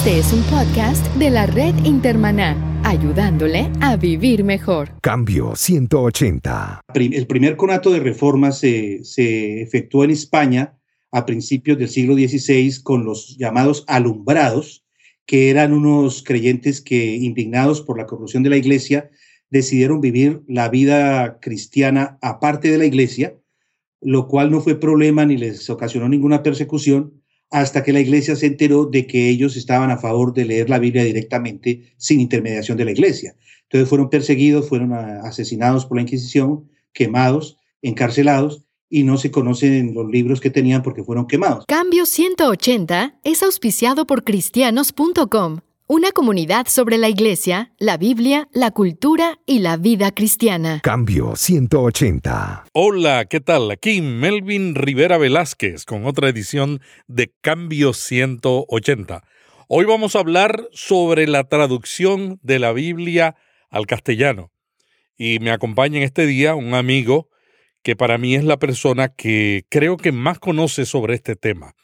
Este 0.00 0.18
es 0.18 0.32
un 0.32 0.42
podcast 0.44 1.06
de 1.16 1.28
la 1.28 1.44
red 1.44 1.74
Intermaná, 1.84 2.80
ayudándole 2.84 3.70
a 3.82 3.98
vivir 3.98 4.44
mejor. 4.44 4.88
Cambio 5.02 5.54
180. 5.54 6.80
El 6.94 7.26
primer 7.26 7.56
conato 7.56 7.90
de 7.90 8.00
reforma 8.00 8.50
se, 8.50 9.04
se 9.04 9.60
efectuó 9.60 10.04
en 10.04 10.12
España 10.12 10.78
a 11.12 11.26
principios 11.26 11.76
del 11.76 11.90
siglo 11.90 12.14
XVI 12.14 12.82
con 12.82 13.04
los 13.04 13.36
llamados 13.36 13.84
alumbrados, 13.88 14.86
que 15.26 15.50
eran 15.50 15.74
unos 15.74 16.22
creyentes 16.22 16.80
que, 16.80 17.16
indignados 17.16 17.82
por 17.82 17.98
la 17.98 18.06
corrupción 18.06 18.42
de 18.42 18.48
la 18.48 18.56
iglesia, 18.56 19.10
decidieron 19.50 20.00
vivir 20.00 20.40
la 20.48 20.70
vida 20.70 21.40
cristiana 21.42 22.16
aparte 22.22 22.70
de 22.70 22.78
la 22.78 22.86
iglesia, 22.86 23.36
lo 24.00 24.28
cual 24.28 24.50
no 24.50 24.62
fue 24.62 24.80
problema 24.80 25.26
ni 25.26 25.36
les 25.36 25.68
ocasionó 25.68 26.08
ninguna 26.08 26.42
persecución, 26.42 27.19
hasta 27.50 27.82
que 27.82 27.92
la 27.92 28.00
iglesia 28.00 28.36
se 28.36 28.46
enteró 28.46 28.86
de 28.86 29.06
que 29.06 29.28
ellos 29.28 29.56
estaban 29.56 29.90
a 29.90 29.98
favor 29.98 30.32
de 30.32 30.44
leer 30.44 30.70
la 30.70 30.78
Biblia 30.78 31.04
directamente 31.04 31.94
sin 31.96 32.20
intermediación 32.20 32.78
de 32.78 32.84
la 32.84 32.92
iglesia. 32.92 33.34
Entonces 33.64 33.88
fueron 33.88 34.10
perseguidos, 34.10 34.68
fueron 34.68 34.92
asesinados 34.92 35.86
por 35.86 35.96
la 35.96 36.02
Inquisición, 36.02 36.68
quemados, 36.92 37.58
encarcelados 37.82 38.64
y 38.88 39.04
no 39.04 39.16
se 39.16 39.30
conocen 39.30 39.94
los 39.94 40.10
libros 40.10 40.40
que 40.40 40.50
tenían 40.50 40.82
porque 40.82 41.04
fueron 41.04 41.26
quemados. 41.26 41.64
Cambio 41.66 42.06
180 42.06 43.20
es 43.22 43.42
auspiciado 43.42 44.06
por 44.06 44.24
cristianos.com 44.24 45.60
una 45.92 46.12
comunidad 46.12 46.68
sobre 46.68 46.98
la 46.98 47.08
iglesia, 47.08 47.72
la 47.80 47.96
Biblia, 47.96 48.48
la 48.52 48.70
cultura 48.70 49.40
y 49.44 49.58
la 49.58 49.76
vida 49.76 50.12
cristiana. 50.12 50.78
Cambio 50.84 51.34
180. 51.34 52.66
Hola, 52.72 53.24
¿qué 53.24 53.40
tal? 53.40 53.72
Aquí 53.72 54.00
Melvin 54.00 54.76
Rivera 54.76 55.18
Velázquez 55.18 55.84
con 55.84 56.06
otra 56.06 56.28
edición 56.28 56.80
de 57.08 57.34
Cambio 57.40 57.92
180. 57.92 59.24
Hoy 59.66 59.84
vamos 59.84 60.14
a 60.14 60.20
hablar 60.20 60.68
sobre 60.70 61.26
la 61.26 61.48
traducción 61.48 62.38
de 62.44 62.60
la 62.60 62.72
Biblia 62.72 63.34
al 63.68 63.88
castellano. 63.88 64.52
Y 65.18 65.40
me 65.40 65.50
acompaña 65.50 65.96
en 65.96 66.04
este 66.04 66.24
día 66.24 66.54
un 66.54 66.74
amigo 66.74 67.30
que 67.82 67.96
para 67.96 68.16
mí 68.16 68.36
es 68.36 68.44
la 68.44 68.60
persona 68.60 69.08
que 69.08 69.64
creo 69.68 69.96
que 69.96 70.12
más 70.12 70.38
conoce 70.38 70.86
sobre 70.86 71.14
este 71.14 71.34
tema. 71.34 71.74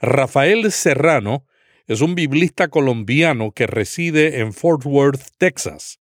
Rafael 0.00 0.72
Serrano 0.72 1.44
es 1.90 2.02
un 2.02 2.14
biblista 2.14 2.68
colombiano 2.68 3.50
que 3.50 3.66
reside 3.66 4.38
en 4.38 4.52
Fort 4.52 4.86
Worth, 4.86 5.22
Texas. 5.38 5.98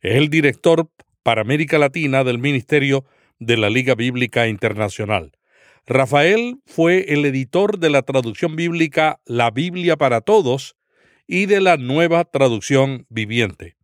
Es 0.00 0.14
el 0.14 0.28
director 0.28 0.88
para 1.24 1.40
América 1.40 1.76
Latina 1.76 2.22
del 2.22 2.38
Ministerio 2.38 3.04
de 3.40 3.56
la 3.56 3.68
Liga 3.68 3.96
Bíblica 3.96 4.46
Internacional. 4.46 5.32
Rafael 5.86 6.58
fue 6.66 7.12
el 7.12 7.24
editor 7.24 7.80
de 7.80 7.90
la 7.90 8.02
traducción 8.02 8.54
bíblica 8.54 9.18
La 9.26 9.50
Biblia 9.50 9.96
para 9.96 10.20
Todos 10.20 10.76
y 11.26 11.46
de 11.46 11.60
la 11.60 11.78
nueva 11.78 12.22
traducción 12.22 13.04
viviente. 13.08 13.74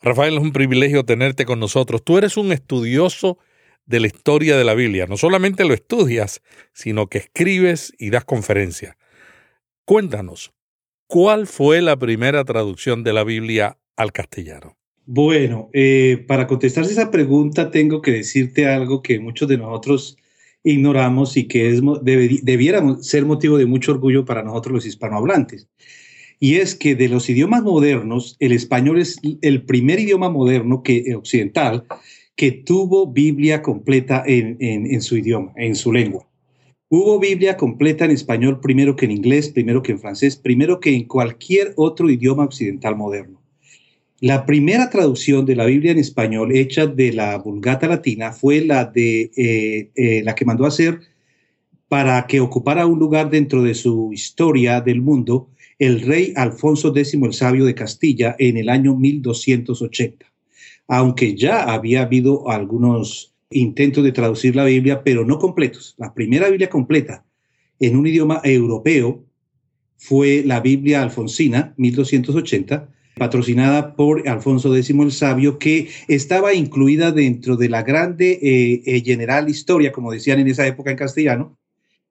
Rafael, 0.00 0.34
es 0.34 0.40
un 0.40 0.52
privilegio 0.52 1.04
tenerte 1.04 1.46
con 1.46 1.58
nosotros. 1.58 2.04
Tú 2.04 2.16
eres 2.16 2.36
un 2.36 2.52
estudioso 2.52 3.38
de 3.86 3.98
la 3.98 4.06
historia 4.06 4.56
de 4.56 4.62
la 4.62 4.74
Biblia. 4.74 5.06
No 5.08 5.16
solamente 5.16 5.64
lo 5.64 5.74
estudias, 5.74 6.42
sino 6.72 7.08
que 7.08 7.18
escribes 7.18 7.92
y 7.98 8.10
das 8.10 8.24
conferencias. 8.24 8.94
Cuéntanos, 9.84 10.52
¿Cuál 11.08 11.46
fue 11.46 11.82
la 11.82 11.96
primera 11.96 12.44
traducción 12.44 13.04
de 13.04 13.12
la 13.12 13.22
Biblia 13.22 13.78
al 13.96 14.12
castellano? 14.12 14.76
Bueno, 15.04 15.70
eh, 15.72 16.24
para 16.26 16.48
contestarse 16.48 16.90
esa 16.90 17.12
pregunta 17.12 17.70
tengo 17.70 18.02
que 18.02 18.10
decirte 18.10 18.66
algo 18.66 19.02
que 19.02 19.20
muchos 19.20 19.48
de 19.48 19.56
nosotros 19.56 20.16
ignoramos 20.64 21.36
y 21.36 21.46
que 21.46 21.70
es, 21.70 21.80
debiera 22.02 22.82
ser 23.00 23.24
motivo 23.24 23.56
de 23.56 23.66
mucho 23.66 23.92
orgullo 23.92 24.24
para 24.24 24.42
nosotros 24.42 24.74
los 24.74 24.86
hispanohablantes. 24.86 25.68
Y 26.40 26.56
es 26.56 26.74
que 26.74 26.96
de 26.96 27.08
los 27.08 27.30
idiomas 27.30 27.62
modernos, 27.62 28.36
el 28.40 28.50
español 28.50 28.98
es 28.98 29.20
el 29.42 29.62
primer 29.62 30.00
idioma 30.00 30.28
moderno 30.28 30.82
que, 30.82 31.14
occidental 31.14 31.84
que 32.34 32.50
tuvo 32.50 33.06
Biblia 33.06 33.62
completa 33.62 34.24
en 34.26 35.00
su 35.00 35.16
idioma, 35.16 35.52
en 35.56 35.76
su 35.76 35.92
lengua. 35.92 36.26
Hubo 36.88 37.18
Biblia 37.18 37.56
completa 37.56 38.04
en 38.04 38.12
español 38.12 38.60
primero 38.60 38.94
que 38.94 39.06
en 39.06 39.10
inglés, 39.10 39.48
primero 39.48 39.82
que 39.82 39.90
en 39.90 39.98
francés, 39.98 40.36
primero 40.36 40.78
que 40.78 40.94
en 40.94 41.04
cualquier 41.04 41.72
otro 41.76 42.08
idioma 42.08 42.44
occidental 42.44 42.94
moderno. 42.94 43.42
La 44.20 44.46
primera 44.46 44.88
traducción 44.88 45.44
de 45.44 45.56
la 45.56 45.66
Biblia 45.66 45.90
en 45.90 45.98
español 45.98 46.54
hecha 46.54 46.86
de 46.86 47.12
la 47.12 47.36
Vulgata 47.38 47.88
Latina 47.88 48.30
fue 48.30 48.64
la, 48.64 48.84
de, 48.84 49.32
eh, 49.36 49.90
eh, 49.96 50.22
la 50.24 50.36
que 50.36 50.44
mandó 50.44 50.64
hacer 50.64 51.00
para 51.88 52.24
que 52.28 52.40
ocupara 52.40 52.86
un 52.86 53.00
lugar 53.00 53.30
dentro 53.30 53.62
de 53.62 53.74
su 53.74 54.12
historia 54.12 54.80
del 54.80 55.02
mundo 55.02 55.50
el 55.78 56.00
rey 56.02 56.32
Alfonso 56.36 56.96
X 56.96 57.14
el 57.14 57.32
Sabio 57.32 57.64
de 57.64 57.74
Castilla 57.74 58.36
en 58.38 58.56
el 58.56 58.68
año 58.68 58.94
1280. 58.94 60.24
Aunque 60.86 61.34
ya 61.34 61.64
había 61.64 62.02
habido 62.02 62.48
algunos 62.48 63.35
intentos 63.50 64.04
de 64.04 64.12
traducir 64.12 64.56
la 64.56 64.64
Biblia, 64.64 65.02
pero 65.04 65.24
no 65.24 65.38
completos. 65.38 65.94
La 65.98 66.14
primera 66.14 66.48
Biblia 66.48 66.68
completa 66.68 67.24
en 67.78 67.96
un 67.96 68.06
idioma 68.06 68.40
europeo 68.44 69.24
fue 69.96 70.42
la 70.44 70.60
Biblia 70.60 71.02
alfonsina, 71.02 71.74
1280, 71.76 72.88
patrocinada 73.16 73.96
por 73.96 74.28
Alfonso 74.28 74.74
X 74.76 74.90
el 74.90 75.12
Sabio, 75.12 75.58
que 75.58 75.88
estaba 76.08 76.52
incluida 76.52 77.12
dentro 77.12 77.56
de 77.56 77.68
la 77.68 77.82
grande 77.82 78.38
eh, 78.42 78.82
eh, 78.84 79.02
general 79.02 79.48
historia, 79.48 79.92
como 79.92 80.12
decían 80.12 80.38
en 80.38 80.48
esa 80.48 80.66
época 80.66 80.90
en 80.90 80.98
castellano, 80.98 81.56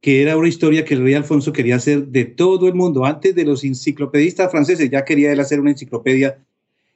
que 0.02 0.22
era 0.22 0.38
una 0.38 0.48
historia 0.48 0.84
que 0.84 0.96
el 0.96 1.04
rey 1.04 1.14
Alfonso 1.14 1.54
quería 1.54 1.76
hacer 1.76 2.08
de 2.08 2.26
todo 2.26 2.68
el 2.68 2.74
mundo. 2.74 3.06
Antes 3.06 3.36
de 3.36 3.46
los 3.46 3.64
enciclopedistas 3.64 4.52
franceses, 4.52 4.90
ya 4.90 5.06
quería 5.06 5.32
él 5.32 5.40
hacer 5.40 5.60
una 5.60 5.72
enciclopedia 5.72 6.45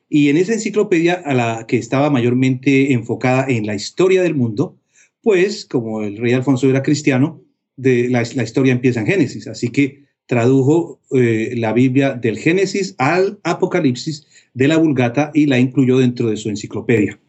y 0.09 0.29
en 0.29 0.37
esa 0.37 0.53
enciclopedia 0.53 1.13
a 1.13 1.33
la 1.35 1.65
que 1.67 1.77
estaba 1.77 2.09
mayormente 2.09 2.93
enfocada 2.93 3.45
en 3.47 3.67
la 3.67 3.75
historia 3.75 4.23
del 4.23 4.33
mundo, 4.33 4.75
pues 5.21 5.65
como 5.65 6.01
el 6.01 6.17
rey 6.17 6.33
Alfonso 6.33 6.67
era 6.67 6.81
cristiano, 6.81 7.41
de 7.77 8.09
la, 8.09 8.23
historia 8.23 8.73
empieza 8.73 8.99
en 8.99 9.05
Génesis. 9.05 9.47
Así 9.47 9.69
que 9.69 10.05
tradujo 10.25 10.99
eh, 11.11 11.53
la 11.55 11.73
Biblia 11.73 12.13
del 12.13 12.39
Génesis 12.39 12.95
al 12.97 13.39
Apocalipsis 13.43 14.27
de 14.53 14.67
la 14.67 14.77
Vulgata 14.77 15.31
y 15.33 15.45
la 15.45 15.59
incluyó 15.59 15.99
dentro 15.99 16.29
de 16.29 16.37
su 16.37 16.49
enciclopedia. 16.49 17.19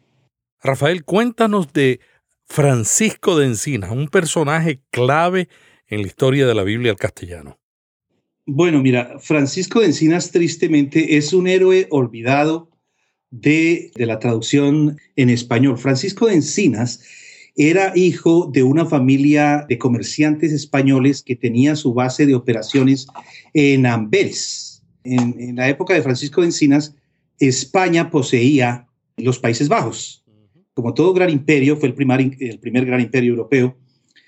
Rafael, 0.61 1.05
cuéntanos 1.05 1.71
de 1.73 1.99
Francisco 2.45 3.37
de 3.37 3.45
Encinas, 3.45 3.91
un 3.91 4.07
personaje 4.07 4.81
clave 4.91 5.47
en 5.87 6.01
la 6.01 6.07
historia 6.07 6.47
de 6.47 6.55
la 6.55 6.63
Biblia 6.63 6.91
al 6.91 6.97
castellano. 6.97 7.57
Bueno, 8.45 8.81
mira, 8.81 9.19
Francisco 9.19 9.79
de 9.79 9.87
Encinas 9.87 10.31
tristemente 10.31 11.17
es 11.17 11.31
un 11.31 11.47
héroe 11.47 11.87
olvidado 11.91 12.70
de, 13.31 13.91
la 13.95 14.19
traducción 14.19 14.97
en 15.15 15.29
español. 15.29 15.77
Francisco 15.77 16.27
de 16.27 16.35
Encinas 16.35 17.01
era 17.55 17.93
hijo 17.95 18.49
de 18.53 18.63
una 18.63 18.85
familia 18.85 19.65
de 19.67 19.77
comerciantes 19.77 20.51
españoles 20.51 21.23
que 21.23 21.35
tenía 21.35 21.75
su 21.75 21.93
base 21.93 22.25
de 22.25 22.35
operaciones 22.35 23.07
en 23.53 23.85
Amberes. 23.85 24.83
En, 25.03 25.55
la 25.55 25.67
época 25.69 25.93
de 25.93 26.03
Francisco 26.03 26.41
de 26.41 26.47
Encinas, 26.47 26.95
España 27.39 28.11
poseía 28.11 28.87
los 29.17 29.39
Países 29.39 29.67
Bajos. 29.67 30.23
Como 30.73 30.93
todo 30.93 31.13
gran 31.13 31.29
imperio, 31.29 31.75
fue 31.75 31.89
el 31.89 31.95
primer, 31.95 32.35
el 32.39 32.59
primer 32.59 32.85
gran 32.85 33.01
imperio 33.01 33.31
europeo. 33.31 33.77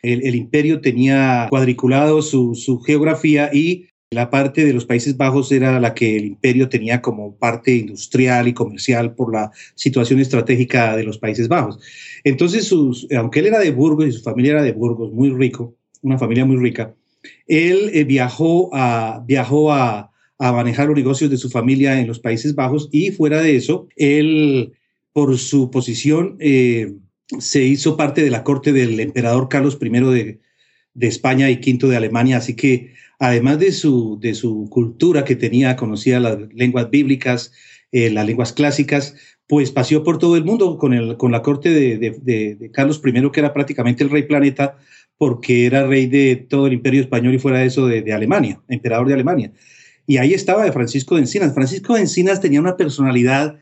El, 0.01 0.35
imperio 0.35 0.81
tenía 0.81 1.47
cuadriculado 1.49 2.21
su, 2.21 2.55
su 2.55 2.81
geografía 2.81 3.49
y 3.53 3.87
la 4.13 4.29
parte 4.29 4.65
de 4.65 4.73
los 4.73 4.85
Países 4.85 5.17
Bajos 5.17 5.51
era 5.51 5.79
la 5.79 5.93
que 5.93 6.17
el 6.17 6.25
imperio 6.25 6.69
tenía 6.69 7.01
como 7.01 7.35
parte 7.35 7.75
industrial 7.75 8.47
y 8.47 8.53
comercial 8.53 9.15
por 9.15 9.33
la 9.33 9.51
situación 9.75 10.19
estratégica 10.19 10.95
de 10.95 11.03
los 11.03 11.17
Países 11.17 11.47
Bajos. 11.47 11.79
Entonces, 12.23 12.71
aunque 13.17 13.39
él 13.39 13.47
era 13.47 13.59
de 13.59 13.71
Burgos 13.71 14.07
y 14.07 14.11
su 14.11 14.21
familia 14.21 14.53
era 14.53 14.63
de 14.63 14.71
Burgos, 14.71 15.11
muy 15.11 15.29
rico, 15.29 15.75
una 16.01 16.17
familia 16.17 16.45
muy 16.45 16.57
rica, 16.57 16.93
él 17.47 17.91
eh, 17.93 18.03
viajó, 18.03 18.69
a, 18.73 19.23
viajó 19.25 19.71
a, 19.71 20.09
manejar 20.39 20.87
los 20.87 20.97
negocios 20.97 21.29
de 21.29 21.37
su 21.37 21.49
familia 21.49 21.99
en 22.01 22.07
los 22.07 22.19
Países 22.19 22.53
Bajos 22.53 22.89
y 22.91 23.11
fuera 23.11 23.41
de 23.41 23.55
eso, 23.55 23.87
él, 23.95 24.73
por 25.13 25.37
su 25.37 25.71
posición, 25.71 26.35
eh, 26.41 26.95
se 27.39 27.63
hizo 27.63 27.95
parte 27.95 28.23
de 28.23 28.29
la 28.29 28.43
corte 28.43 28.73
del 28.73 28.99
emperador 28.99 29.47
Carlos 29.47 29.77
I 29.81 29.89
de, 29.89 30.39
de 30.93 31.07
España 31.07 31.49
y 31.49 31.55
V 31.55 31.87
de 31.87 31.97
Alemania, 31.97 32.37
así 32.37 32.55
que 32.55 32.93
además 33.19 33.59
de 33.59 33.71
su, 33.71 34.19
de 34.19 34.33
su 34.33 34.67
cultura 34.69 35.23
que 35.23 35.35
tenía, 35.35 35.75
conocía 35.75 36.19
las 36.19 36.37
lenguas 36.53 36.89
bíblicas, 36.89 37.51
eh, 37.91 38.09
las 38.09 38.25
lenguas 38.25 38.53
clásicas, 38.53 39.15
pues 39.47 39.71
paseó 39.71 40.03
por 40.03 40.17
todo 40.17 40.35
el 40.35 40.43
mundo 40.43 40.77
con, 40.77 40.93
el, 40.93 41.17
con 41.17 41.31
la 41.31 41.41
corte 41.41 41.69
de, 41.69 42.71
Carlos 42.73 43.01
I, 43.05 43.31
que 43.31 43.39
era 43.39 43.53
prácticamente 43.53 44.03
el 44.03 44.09
rey 44.09 44.23
planeta, 44.23 44.77
porque 45.17 45.65
era 45.65 45.85
rey 45.85 46.07
de 46.07 46.35
todo 46.35 46.67
el 46.67 46.73
imperio 46.73 47.01
español 47.01 47.33
y 47.33 47.39
fuera 47.39 47.59
de 47.59 47.67
eso 47.67 47.87
de, 47.87 48.11
Alemania, 48.13 48.61
emperador 48.67 49.07
de 49.07 49.13
Alemania. 49.13 49.53
Y 50.07 50.17
ahí 50.17 50.33
estaba 50.33 50.65
de 50.65 50.71
Francisco 50.71 51.15
de 51.15 51.21
Encinas. 51.21 51.53
Francisco 51.53 51.93
de 51.93 52.01
Encinas 52.01 52.41
tenía 52.41 52.59
una 52.59 52.77
personalidad 52.77 53.59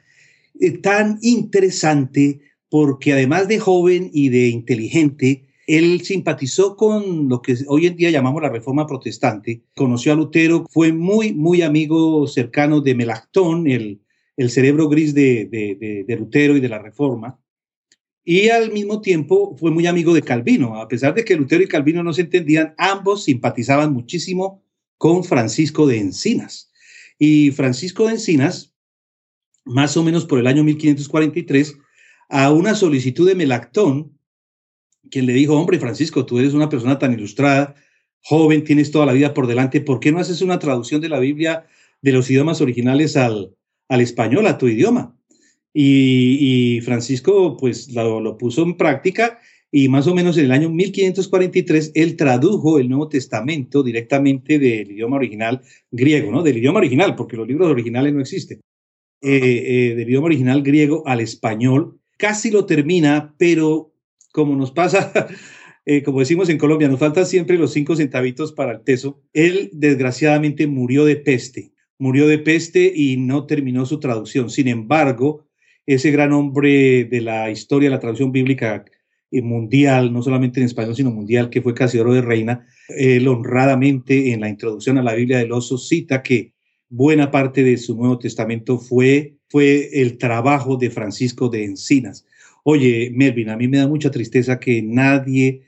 eh, 0.59 0.71
tan 0.77 1.19
interesante 1.21 2.39
porque 2.69 3.13
además 3.13 3.47
de 3.47 3.59
joven 3.59 4.09
y 4.13 4.29
de 4.29 4.47
inteligente, 4.47 5.43
Él 5.67 6.01
simpatizó 6.01 6.75
con 6.75 7.29
lo 7.29 7.41
que 7.41 7.55
hoy 7.67 7.87
en 7.87 7.95
día 7.95 8.09
llamamos 8.09 8.41
la 8.41 8.49
Reforma 8.49 8.87
Protestante, 8.87 9.63
conoció 9.75 10.11
a 10.11 10.15
Lutero, 10.15 10.65
fue 10.69 10.91
muy, 10.91 11.33
muy 11.33 11.61
amigo 11.61 12.27
cercano 12.27 12.81
de 12.81 12.95
Melactón, 12.95 13.67
el, 13.67 14.01
el 14.37 14.49
cerebro 14.49 14.89
gris 14.89 15.13
de, 15.13 15.45
de, 15.45 16.03
de, 16.05 16.15
Lutero 16.15 16.57
y 16.57 16.59
de 16.59 16.69
la 16.69 16.79
Reforma, 16.79 17.39
y 18.23 18.49
al 18.49 18.71
mismo 18.71 19.01
tiempo 19.01 19.55
fue 19.57 19.71
muy 19.71 19.87
amigo 19.87 20.13
de 20.13 20.21
Calvino. 20.21 20.79
A 20.79 20.87
pesar 20.87 21.13
de 21.15 21.25
que 21.25 21.35
Lutero 21.35 21.63
y 21.63 21.67
Calvino 21.67 22.03
no 22.03 22.13
se 22.13 22.21
entendían, 22.21 22.75
ambos 22.77 23.23
simpatizaban 23.23 23.93
muchísimo 23.93 24.63
con 24.97 25.23
Francisco 25.23 25.87
de 25.87 25.97
Encinas. 25.97 26.71
Y 27.17 27.51
Francisco 27.51 28.05
de 28.05 28.13
Encinas, 28.13 28.73
más 29.65 29.97
o 29.97 30.03
menos 30.03 30.25
por 30.25 30.39
el 30.39 30.47
año 30.47 30.63
1543, 30.63 31.77
a 32.29 32.51
una 32.51 32.75
solicitud 32.75 33.27
de 33.27 33.35
Melactón, 33.35 34.17
quien 35.09 35.25
le 35.25 35.33
dijo, 35.33 35.57
hombre, 35.57 35.79
Francisco, 35.79 36.25
tú 36.25 36.39
eres 36.39 36.53
una 36.53 36.69
persona 36.69 36.99
tan 36.99 37.13
ilustrada, 37.13 37.75
joven, 38.23 38.63
tienes 38.63 38.91
toda 38.91 39.05
la 39.05 39.13
vida 39.13 39.33
por 39.33 39.47
delante, 39.47 39.81
¿por 39.81 39.99
qué 39.99 40.11
no 40.11 40.19
haces 40.19 40.41
una 40.41 40.59
traducción 40.59 41.01
de 41.01 41.09
la 41.09 41.19
Biblia 41.19 41.65
de 42.01 42.11
los 42.11 42.29
idiomas 42.29 42.61
originales 42.61 43.17
al, 43.17 43.55
al 43.89 44.01
español, 44.01 44.47
a 44.47 44.57
tu 44.57 44.67
idioma? 44.67 45.17
Y, 45.73 46.81
Francisco, 46.81 47.55
pues, 47.57 47.91
lo, 47.93 48.19
lo, 48.19 48.37
puso 48.37 48.63
en 48.63 48.75
práctica 48.75 49.39
y 49.71 49.87
más 49.87 50.05
o 50.07 50.13
menos 50.13 50.37
en 50.37 50.45
el 50.45 50.51
año 50.51 50.69
1543 50.69 51.93
él 51.95 52.17
tradujo 52.17 52.77
el 52.77 52.89
Nuevo 52.89 53.07
Testamento 53.07 53.81
directamente 53.81 54.59
del 54.59 54.91
idioma 54.91 55.15
original 55.15 55.61
griego, 55.89 56.29
¿no? 56.29 56.43
Del 56.43 56.57
idioma 56.57 56.79
original, 56.79 57.15
porque 57.15 57.37
los 57.37 57.47
libros 57.47 57.69
originales 57.69 58.13
no 58.13 58.19
existen. 58.19 58.59
Eh, 59.21 59.91
eh, 59.91 59.95
del 59.95 60.09
idioma 60.09 60.25
original 60.25 60.61
griego 60.61 61.03
al 61.07 61.21
español. 61.21 61.99
Casi 62.17 62.51
lo 62.51 62.65
termina, 62.65 63.33
pero 63.37 63.90
como 64.31 64.55
nos 64.55 64.71
pasa, 64.71 65.11
eh, 65.85 66.03
como 66.03 66.19
decimos 66.19 66.49
en 66.49 66.57
Colombia, 66.57 66.87
nos 66.87 66.99
faltan 66.99 67.25
siempre 67.25 67.57
los 67.57 67.73
cinco 67.73 67.95
centavitos 67.95 68.53
para 68.53 68.71
el 68.73 68.81
teso. 68.83 69.21
Él 69.33 69.69
desgraciadamente 69.73 70.67
murió 70.67 71.05
de 71.05 71.15
peste, 71.17 71.73
murió 71.97 72.27
de 72.27 72.39
peste 72.39 72.91
y 72.95 73.17
no 73.17 73.45
terminó 73.45 73.85
su 73.85 73.99
traducción. 73.99 74.49
Sin 74.49 74.67
embargo, 74.67 75.47
ese 75.85 76.11
gran 76.11 76.33
hombre 76.33 77.05
de 77.05 77.21
la 77.21 77.51
historia 77.51 77.89
de 77.89 77.95
la 77.95 77.99
traducción 77.99 78.31
bíblica 78.31 78.85
eh, 79.31 79.41
mundial, 79.41 80.11
no 80.13 80.21
solamente 80.21 80.59
en 80.59 80.65
español, 80.65 80.95
sino 80.95 81.11
mundial, 81.11 81.49
que 81.49 81.61
fue 81.61 81.73
Casiodoro 81.73 82.13
de 82.13 82.21
Reina, 82.21 82.67
él 82.89 83.27
honradamente 83.27 84.33
en 84.33 84.41
la 84.41 84.49
introducción 84.49 84.97
a 84.97 85.03
la 85.03 85.13
Biblia 85.13 85.37
del 85.37 85.51
Oso 85.51 85.77
cita 85.77 86.21
que 86.21 86.53
buena 86.89 87.31
parte 87.31 87.63
de 87.63 87.77
su 87.77 87.95
Nuevo 87.95 88.19
Testamento 88.19 88.77
fue, 88.77 89.37
fue 89.47 90.01
el 90.01 90.17
trabajo 90.17 90.75
de 90.75 90.89
Francisco 90.89 91.49
de 91.49 91.63
Encinas. 91.63 92.25
Oye, 92.63 93.11
Melvin, 93.13 93.49
a 93.49 93.57
mí 93.57 93.67
me 93.67 93.77
da 93.77 93.87
mucha 93.87 94.11
tristeza 94.11 94.59
que 94.59 94.81
nadie 94.81 95.63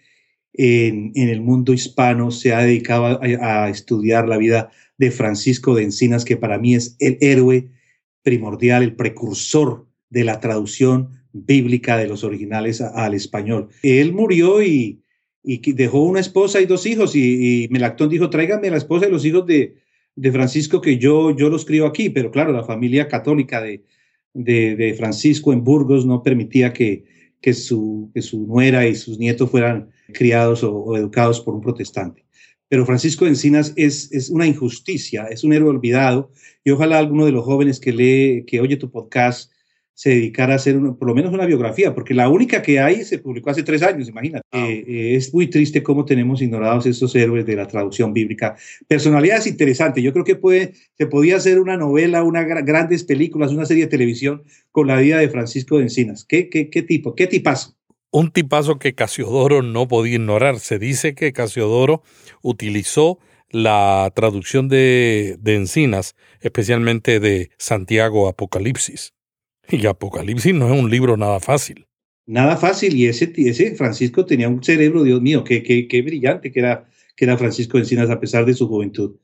en, 0.54 1.12
el 1.16 1.42
mundo 1.42 1.74
hispano 1.74 2.32
se 2.32 2.54
ha 2.54 2.60
dedicado 2.60 3.20
a, 3.22 3.70
estudiar 3.70 4.28
la 4.28 4.38
vida 4.38 4.72
de 4.98 5.12
Francisco 5.12 5.74
de 5.76 5.84
Encinas, 5.84 6.26
que 6.26 6.38
para 6.38 6.58
mí 6.58 6.76
es 6.76 6.96
el 7.00 7.18
héroe 7.22 7.70
primordial, 8.22 8.84
el 8.84 8.96
precursor 8.96 9.88
de 10.10 10.24
la 10.24 10.40
traducción 10.40 11.10
bíblica 11.32 11.98
de 11.98 12.08
los 12.08 12.24
originales 12.24 12.82
al 12.82 13.16
español. 13.16 13.70
Él 13.82 14.14
murió 14.14 14.62
y, 14.62 15.00
dejó 15.44 16.04
una 16.04 16.20
esposa 16.20 16.62
y 16.62 16.66
dos 16.66 16.86
hijos 16.86 17.16
y, 17.16 17.68
Melactón 17.72 18.10
dijo, 18.10 18.30
tráigame 18.30 18.70
la 18.70 18.78
esposa 18.78 19.08
y 19.08 19.12
los 19.12 19.26
hijos 19.26 19.46
de, 19.48 19.76
Francisco 20.32 20.80
que 20.80 21.00
yo, 21.00 21.36
yo 21.36 21.50
los 21.50 21.66
crío 21.66 21.88
aquí, 21.88 22.12
pero 22.12 22.30
claro, 22.30 22.54
la 22.54 22.64
familia 22.64 23.08
católica 23.08 23.60
de, 23.60 23.84
de, 24.34 24.96
Francisco 24.98 25.54
en 25.54 25.64
Burgos 25.64 26.06
no 26.06 26.24
permitía 26.24 26.74
que, 26.74 27.06
que, 27.42 27.54
su, 27.54 28.12
su 28.16 28.46
nuera 28.48 28.88
y 28.88 28.96
sus 28.96 29.18
nietos 29.18 29.50
fueran 29.50 29.90
criados 30.14 30.64
o, 30.64 30.96
educados 30.98 31.40
por 31.42 31.56
un 31.56 31.62
protestante. 31.62 32.26
Pero 32.68 32.86
Francisco 32.86 33.28
Encinas 33.28 33.74
es, 33.76 34.12
es 34.12 34.30
una 34.30 34.48
injusticia, 34.48 35.26
es 35.26 35.44
un 35.44 35.54
héroe 35.54 35.70
olvidado 35.70 36.32
y 36.64 36.72
ojalá 36.72 36.98
alguno 36.98 37.26
de 37.26 37.32
los 37.32 37.46
jóvenes 37.46 37.80
que 37.80 37.92
lee, 37.92 38.46
que 38.48 38.60
oye 38.60 38.78
tu 38.78 38.90
podcast, 38.90 39.53
se 39.94 40.10
dedicara 40.10 40.54
a 40.54 40.56
hacer 40.56 40.76
por 40.98 41.08
lo 41.08 41.14
menos 41.14 41.34
una 41.34 41.46
biografía, 41.46 41.94
porque 41.94 42.14
la 42.14 42.30
única 42.30 42.62
que 42.62 42.80
hay 42.80 43.04
se 43.04 43.20
publicó 43.20 43.52
hace 43.52 43.64
tres 43.64 43.84
años, 43.84 44.10
imagínate. 44.10 44.46
Eh, 44.52 44.84
eh, 44.88 45.16
es 45.16 45.34
muy 45.34 45.48
triste 45.48 45.84
cómo 45.84 46.06
tenemos 46.06 46.42
ignorados 46.42 46.86
estos 46.86 47.16
héroes 47.16 47.46
de 47.46 47.56
la 47.56 47.68
traducción 47.68 48.14
bíblica. 48.14 48.56
Personalidades 48.88 49.48
interesantes. 49.48 50.04
Yo 50.04 50.12
creo 50.12 50.26
que 50.26 50.36
puede, 50.36 50.74
se 50.98 51.06
podía 51.06 51.38
hacer 51.38 51.60
una 51.60 51.78
novela, 51.78 52.24
una 52.24 52.44
grandes 52.44 53.04
películas, 53.04 53.52
una 53.52 53.66
serie 53.66 53.86
de 53.86 53.92
televisión 53.92 54.44
con 54.72 54.88
la 54.88 54.98
vida 54.98 55.18
de 55.18 55.30
Francisco 55.30 55.78
de 55.78 55.84
Encinas. 55.84 56.26
¿Qué, 56.26 56.50
qué, 56.50 56.70
qué 56.70 56.82
tipo? 56.82 57.16
¿Qué 57.16 57.28
tipazo? 57.28 57.76
Un 58.12 58.32
tipazo 58.32 58.78
que 58.78 58.94
Casiodoro 58.94 59.62
no 59.62 59.88
podía 59.88 60.16
ignorar. 60.16 60.60
Se 60.60 60.80
dice 60.80 61.16
que 61.16 61.34
Casiodoro 61.34 62.04
utilizó 62.42 63.20
la 63.50 64.12
traducción 64.16 64.68
de, 64.68 65.38
de 65.40 65.56
Encinas, 65.56 66.16
especialmente 66.42 67.20
de 67.20 67.52
Santiago 67.58 68.28
Apocalipsis. 68.28 69.14
Y 69.70 69.86
Apocalipsis 69.86 70.54
no 70.54 70.74
es 70.74 70.80
un 70.80 70.90
libro 70.90 71.18
nada 71.18 71.40
fácil. 71.40 71.88
Nada 72.26 72.56
fácil, 72.56 72.96
y 72.96 73.08
ese, 73.08 73.34
ese 73.36 73.76
Francisco 73.76 74.26
tenía 74.26 74.48
un 74.48 74.64
cerebro, 74.64 75.04
Dios 75.04 75.22
mío, 75.22 75.44
qué, 75.44 75.62
qué, 75.62 75.88
qué 75.88 76.02
brillante 76.02 76.52
que 76.52 76.60
era, 76.60 76.86
que 77.16 77.26
era 77.26 77.38
Francisco 77.38 77.78
de 77.78 77.84
Encinas 77.84 78.10
a 78.10 78.20
pesar 78.20 78.46
de 78.46 78.54
su 78.54 78.68
juventud. 78.68 79.18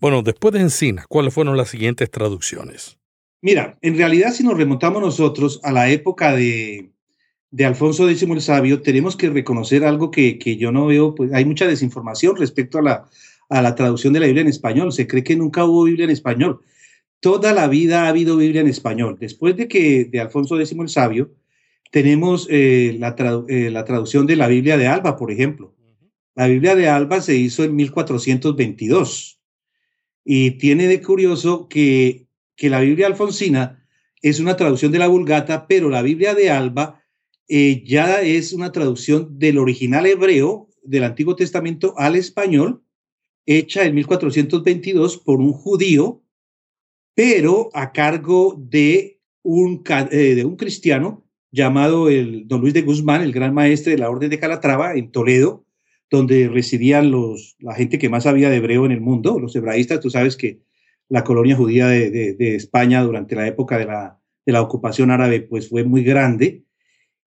Bueno, 0.00 0.22
después 0.22 0.54
de 0.54 0.60
Encinas, 0.60 1.06
¿cuáles 1.06 1.34
fueron 1.34 1.56
las 1.56 1.70
siguientes 1.70 2.10
traducciones? 2.10 2.98
Mira, 3.40 3.76
en 3.82 3.96
realidad 3.96 4.32
si 4.32 4.44
nos 4.44 4.56
remontamos 4.56 5.02
nosotros 5.02 5.60
a 5.64 5.72
la 5.72 5.90
época 5.90 6.34
de, 6.36 6.92
de 7.50 7.64
Alfonso 7.64 8.08
X 8.08 8.22
el 8.22 8.40
Sabio, 8.40 8.82
tenemos 8.82 9.16
que 9.16 9.30
reconocer 9.30 9.84
algo 9.84 10.12
que, 10.12 10.38
que, 10.38 10.56
yo 10.56 10.70
no 10.70 10.86
veo, 10.86 11.14
pues 11.14 11.32
hay 11.32 11.44
mucha 11.44 11.66
desinformación 11.66 12.36
respecto 12.36 12.78
a 12.78 12.82
la, 12.82 13.04
a 13.48 13.62
la 13.62 13.74
traducción 13.74 14.12
de 14.12 14.20
la 14.20 14.26
Biblia 14.26 14.42
en 14.42 14.48
español. 14.48 14.92
Se 14.92 15.08
cree 15.08 15.24
que 15.24 15.34
nunca 15.34 15.64
hubo 15.64 15.84
Biblia 15.84 16.04
en 16.04 16.10
español 16.10 16.60
toda 17.22 17.52
la 17.52 17.68
vida 17.68 18.02
ha 18.02 18.08
habido 18.08 18.36
Biblia 18.36 18.60
en 18.60 18.66
español. 18.66 19.16
Después 19.18 19.56
de 19.56 19.68
que 19.68 20.04
de 20.06 20.20
Alfonso 20.20 20.58
X 20.58 20.72
el 20.72 20.88
Sabio, 20.88 21.30
tenemos 21.92 22.48
eh, 22.50 22.96
la, 22.98 23.14
eh, 23.48 23.70
la, 23.70 23.84
traducción 23.84 24.26
de 24.26 24.34
la 24.34 24.48
Biblia 24.48 24.76
de 24.76 24.88
Alba, 24.88 25.16
por 25.16 25.30
ejemplo. 25.30 25.72
La 26.34 26.48
Biblia 26.48 26.74
de 26.74 26.88
Alba 26.88 27.20
se 27.20 27.36
hizo 27.36 27.62
en 27.62 27.76
1422 27.76 29.40
y 30.24 30.52
tiene 30.52 30.88
de 30.88 31.00
curioso 31.00 31.68
que, 31.68 32.26
que 32.56 32.68
la 32.68 32.80
Biblia 32.80 33.06
alfonsina 33.06 33.86
es 34.20 34.40
una 34.40 34.56
traducción 34.56 34.90
de 34.90 34.98
la 34.98 35.06
Vulgata, 35.06 35.66
pero 35.68 35.90
la 35.90 36.02
Biblia 36.02 36.34
de 36.34 36.50
Alba 36.50 37.04
eh, 37.46 37.84
ya 37.86 38.20
es 38.20 38.52
una 38.52 38.72
traducción 38.72 39.38
del 39.38 39.58
original 39.58 40.06
hebreo 40.06 40.68
del 40.82 41.04
Antiguo 41.04 41.36
Testamento 41.36 41.94
al 41.98 42.16
español, 42.16 42.82
hecha 43.46 43.84
en 43.84 43.94
1422 43.94 45.18
por 45.18 45.38
un 45.38 45.52
judío 45.52 46.21
pero 47.14 47.70
a 47.74 47.92
cargo 47.92 48.56
de 48.58 49.20
un, 49.42 49.82
eh, 50.10 50.34
de 50.34 50.44
un 50.44 50.56
cristiano 50.56 51.24
llamado 51.50 52.08
el 52.08 52.48
don 52.48 52.60
Luis 52.60 52.74
de 52.74 52.82
Guzmán, 52.82 53.22
el 53.22 53.32
gran 53.32 53.52
maestre 53.52 53.92
de 53.92 53.98
la 53.98 54.10
Orden 54.10 54.30
de 54.30 54.38
Calatrava 54.38 54.94
en 54.94 55.10
Toledo, 55.10 55.66
donde 56.10 56.48
residían 56.48 57.10
los, 57.10 57.56
la 57.58 57.74
gente 57.74 57.98
que 57.98 58.08
más 58.08 58.24
sabía 58.24 58.50
de 58.50 58.56
hebreo 58.56 58.86
en 58.86 58.92
el 58.92 59.00
mundo, 59.00 59.38
los 59.38 59.54
hebraístas. 59.56 60.00
Tú 60.00 60.10
sabes 60.10 60.36
que 60.36 60.60
la 61.08 61.24
colonia 61.24 61.56
judía 61.56 61.88
de, 61.88 62.10
de, 62.10 62.54
España 62.54 63.02
durante 63.02 63.34
la 63.34 63.46
época 63.46 63.76
de 63.78 63.84
la, 63.84 64.18
de 64.46 64.52
la, 64.52 64.62
ocupación 64.62 65.10
árabe 65.10 65.40
pues 65.42 65.68
fue 65.68 65.84
muy 65.84 66.02
grande 66.02 66.64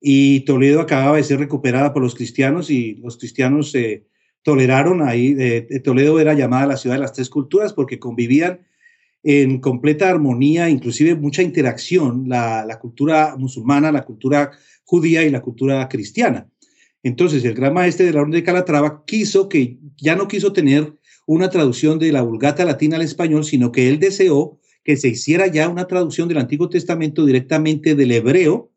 y 0.01 0.41
Toledo 0.41 0.81
acababa 0.81 1.17
de 1.17 1.23
ser 1.23 1.39
recuperada 1.39 1.93
por 1.93 2.01
los 2.01 2.15
cristianos 2.15 2.69
y 2.69 2.95
los 2.95 3.17
cristianos 3.17 3.71
se 3.71 4.07
toleraron 4.43 5.01
ahí. 5.01 5.35
Toledo 5.83 6.19
era 6.19 6.33
llamada 6.33 6.67
la 6.67 6.77
ciudad 6.77 6.95
de 6.95 7.01
las 7.01 7.13
tres 7.13 7.29
culturas 7.29 7.73
porque 7.73 7.99
convivían 7.99 8.61
en 9.27 9.59
completa 9.59 10.07
armonía, 10.07 10.69
inclusive 10.69 11.15
mucha 11.15 11.41
interacción, 11.41 12.25
la, 12.29 12.77
cultura 12.79 13.35
musulmana, 13.35 13.91
la 13.91 14.05
cultura 14.05 14.51
judía 14.83 15.23
y 15.23 15.31
la 15.31 15.41
cultura 15.41 15.89
cristiana. 15.89 16.47
Entonces, 17.01 17.43
el 17.43 17.55
gran 17.55 17.73
maestre 17.73 18.05
de 18.05 18.13
la 18.13 18.21
Orden 18.21 18.33
de 18.33 18.43
Calatrava 18.43 19.03
quiso 19.05 19.49
que, 19.49 19.79
ya 19.97 20.15
no 20.15 20.27
quiso 20.27 20.53
tener 20.53 20.93
una 21.25 21.49
traducción 21.49 21.97
de 21.97 22.11
la 22.11 22.21
Vulgata 22.21 22.65
latina 22.65 22.97
al 22.97 23.01
español, 23.01 23.43
sino 23.43 23.71
que 23.71 23.89
él 23.89 23.99
deseó 23.99 24.59
que 24.83 24.95
se 24.95 25.07
hiciera 25.07 25.47
ya 25.47 25.69
una 25.69 25.87
traducción 25.87 26.27
del 26.27 26.37
Antiguo 26.37 26.69
Testamento 26.69 27.25
directamente 27.25 27.95
del 27.95 28.11
hebreo 28.11 28.71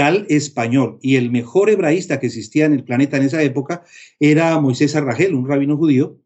al 0.00 0.24
español. 0.28 1.00
Y 1.02 1.16
el 1.16 1.32
mejor 1.32 1.68
hebraísta 1.68 2.20
que 2.20 2.28
existía 2.28 2.64
en 2.64 2.74
el 2.74 2.84
planeta 2.84 3.16
en 3.16 3.24
esa 3.24 3.42
época 3.42 3.82
era 4.20 4.60
Moisés 4.60 4.94
Arragel, 4.94 5.34
un 5.34 5.48
rabino 5.48 5.76
judío. 5.76 6.16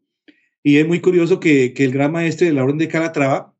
Y 0.61 0.77
es 0.77 0.87
muy 0.87 0.99
curioso 0.99 1.39
que, 1.39 1.73
que 1.73 1.83
el 1.83 1.91
gran 1.91 2.11
maestre 2.11 2.45
de 2.45 2.53
la 2.53 2.63
Orden 2.63 2.77
de 2.77 2.87
Calatrava 2.87 3.54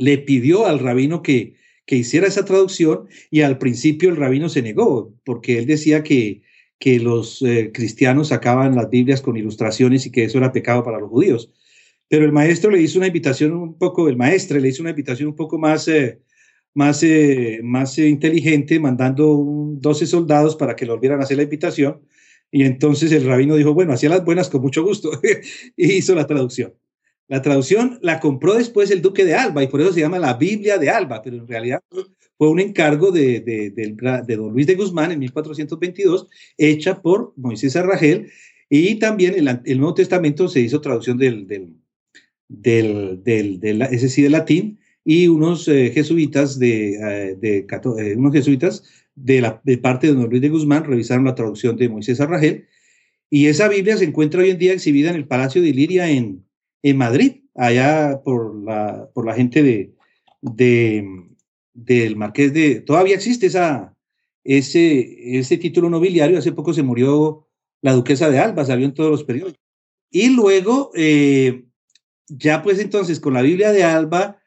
le 0.00 0.18
pidió 0.18 0.66
al 0.66 0.80
rabino 0.80 1.22
que, 1.22 1.54
que 1.86 1.96
hiciera 1.96 2.26
esa 2.26 2.44
traducción 2.44 3.08
y 3.30 3.42
al 3.42 3.58
principio 3.58 4.10
el 4.10 4.16
rabino 4.16 4.48
se 4.48 4.62
negó 4.62 5.14
porque 5.24 5.58
él 5.58 5.66
decía 5.66 6.02
que, 6.02 6.42
que 6.80 6.98
los 6.98 7.42
eh, 7.42 7.70
cristianos 7.72 8.28
sacaban 8.28 8.74
las 8.74 8.90
Biblias 8.90 9.20
con 9.20 9.36
ilustraciones 9.36 10.06
y 10.06 10.10
que 10.10 10.24
eso 10.24 10.38
era 10.38 10.50
pecado 10.50 10.82
para 10.82 10.98
los 10.98 11.10
judíos. 11.10 11.52
Pero 12.08 12.24
el 12.24 12.32
maestro 12.32 12.70
le 12.70 12.80
hizo 12.80 12.98
una 12.98 13.06
invitación 13.06 13.52
un 13.52 13.78
poco, 13.78 14.08
el 14.08 14.16
maestre 14.16 14.60
le 14.60 14.68
hizo 14.68 14.82
una 14.82 14.90
invitación 14.90 15.28
un 15.28 15.36
poco 15.36 15.58
más, 15.58 15.86
eh, 15.88 16.20
más, 16.74 17.02
eh, 17.02 17.60
más 17.62 17.98
inteligente, 17.98 18.80
mandando 18.80 19.44
12 19.78 20.06
soldados 20.06 20.56
para 20.56 20.74
que 20.74 20.86
lo 20.86 20.94
volvieran 20.94 21.20
a 21.20 21.24
hacer 21.24 21.36
la 21.36 21.44
invitación. 21.44 22.00
Y 22.50 22.64
entonces 22.64 23.12
el 23.12 23.26
rabino 23.26 23.56
dijo, 23.56 23.74
bueno, 23.74 23.92
hacía 23.92 24.08
las 24.08 24.24
buenas 24.24 24.48
con 24.48 24.62
mucho 24.62 24.82
gusto 24.82 25.10
y 25.76 25.92
hizo 25.92 26.14
la 26.14 26.26
traducción. 26.26 26.74
La 27.30 27.42
traducción 27.42 28.00
la 28.02 28.18
compró 28.18 28.54
después 28.54 28.90
el 28.90 29.02
duque 29.02 29.24
de 29.24 29.34
Alba 29.34 29.62
y 29.62 29.68
por 29.68 29.80
eso 29.80 29.92
se 29.92 30.00
llama 30.00 30.18
la 30.18 30.34
Biblia 30.34 30.78
de 30.78 30.90
Alba, 30.90 31.22
pero 31.22 31.36
en 31.36 31.46
realidad 31.46 31.80
fue 32.36 32.50
un 32.50 32.58
encargo 32.58 33.12
de, 33.12 33.38
de, 33.40 34.36
don 34.36 34.52
Luis 34.52 34.66
de 34.66 34.74
Guzmán 34.74 35.12
en 35.12 35.20
1422, 35.20 36.26
hecha 36.58 37.00
por 37.00 37.32
Moisés 37.36 37.76
Arragel 37.76 38.32
y 38.68 38.96
también 38.96 39.34
el, 39.36 39.78
Nuevo 39.78 39.94
Testamento 39.94 40.48
se 40.48 40.58
hizo 40.58 40.80
traducción 40.80 41.18
del, 41.18 41.46
del, 42.48 43.22
del, 43.22 43.82
ese 43.82 44.08
sí, 44.08 44.22
de 44.22 44.30
latín 44.30 44.80
y 45.04 45.28
unos 45.28 45.68
eh, 45.68 45.92
jesuitas 45.94 46.58
de, 46.58 46.94
eh, 46.94 47.36
de 47.40 47.58
eh, 47.58 48.16
unos 48.16 48.32
jesuitas 48.32 48.82
de, 49.14 49.40
la, 49.40 49.60
de 49.62 49.78
parte 49.78 50.08
de 50.08 50.14
don 50.14 50.28
Luis 50.28 50.42
de 50.42 50.48
Guzmán 50.48 50.82
revisaron 50.82 51.26
la 51.26 51.36
traducción 51.36 51.76
de 51.76 51.88
Moisés 51.88 52.20
Arragel 52.20 52.66
y 53.30 53.46
esa 53.46 53.68
Biblia 53.68 53.96
se 53.96 54.04
encuentra 54.04 54.40
hoy 54.40 54.50
en 54.50 54.58
día 54.58 54.72
exhibida 54.72 55.10
en 55.10 55.16
el 55.16 55.28
Palacio 55.28 55.62
de 55.62 55.68
Iliria 55.68 56.10
en, 56.10 56.49
en 56.82 56.96
Madrid, 56.96 57.42
allá 57.54 58.20
por 58.24 58.62
la, 58.62 59.08
por 59.14 59.26
la 59.26 59.34
gente 59.34 59.62
de, 59.62 59.92
de, 60.40 61.06
del 61.74 62.16
Marqués 62.16 62.52
de... 62.52 62.80
Todavía 62.80 63.14
existe 63.14 63.46
esa, 63.46 63.94
ese, 64.44 65.38
ese 65.38 65.56
título 65.58 65.90
nobiliario, 65.90 66.38
hace 66.38 66.52
poco 66.52 66.72
se 66.72 66.82
murió 66.82 67.46
la 67.82 67.92
duquesa 67.92 68.30
de 68.30 68.38
Alba, 68.38 68.64
salió 68.64 68.86
en 68.86 68.94
todos 68.94 69.10
los 69.10 69.24
periódicos. 69.24 69.60
Y 70.10 70.30
luego, 70.30 70.90
eh, 70.94 71.64
ya 72.28 72.62
pues 72.62 72.78
entonces 72.78 73.20
con 73.20 73.34
la 73.34 73.42
Biblia 73.42 73.72
de 73.72 73.84
Alba, 73.84 74.38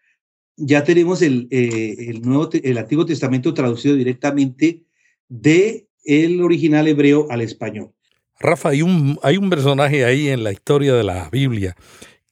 ya 0.55 0.83
tenemos 0.83 1.21
el, 1.21 1.47
eh, 1.51 1.95
el, 2.09 2.21
nuevo, 2.21 2.49
el 2.51 2.77
Antiguo 2.77 3.05
Testamento 3.05 3.53
traducido 3.53 3.95
directamente 3.95 4.83
de 5.29 5.87
el 6.03 6.41
original 6.41 6.87
hebreo 6.87 7.27
al 7.29 7.41
español. 7.41 7.91
Rafa, 8.39 8.69
hay 8.69 8.81
un, 8.81 9.17
hay 9.23 9.37
un 9.37 9.49
personaje 9.49 10.03
ahí 10.03 10.27
en 10.27 10.43
la 10.43 10.51
historia 10.51 10.93
de 10.93 11.03
la 11.03 11.29
Biblia 11.29 11.75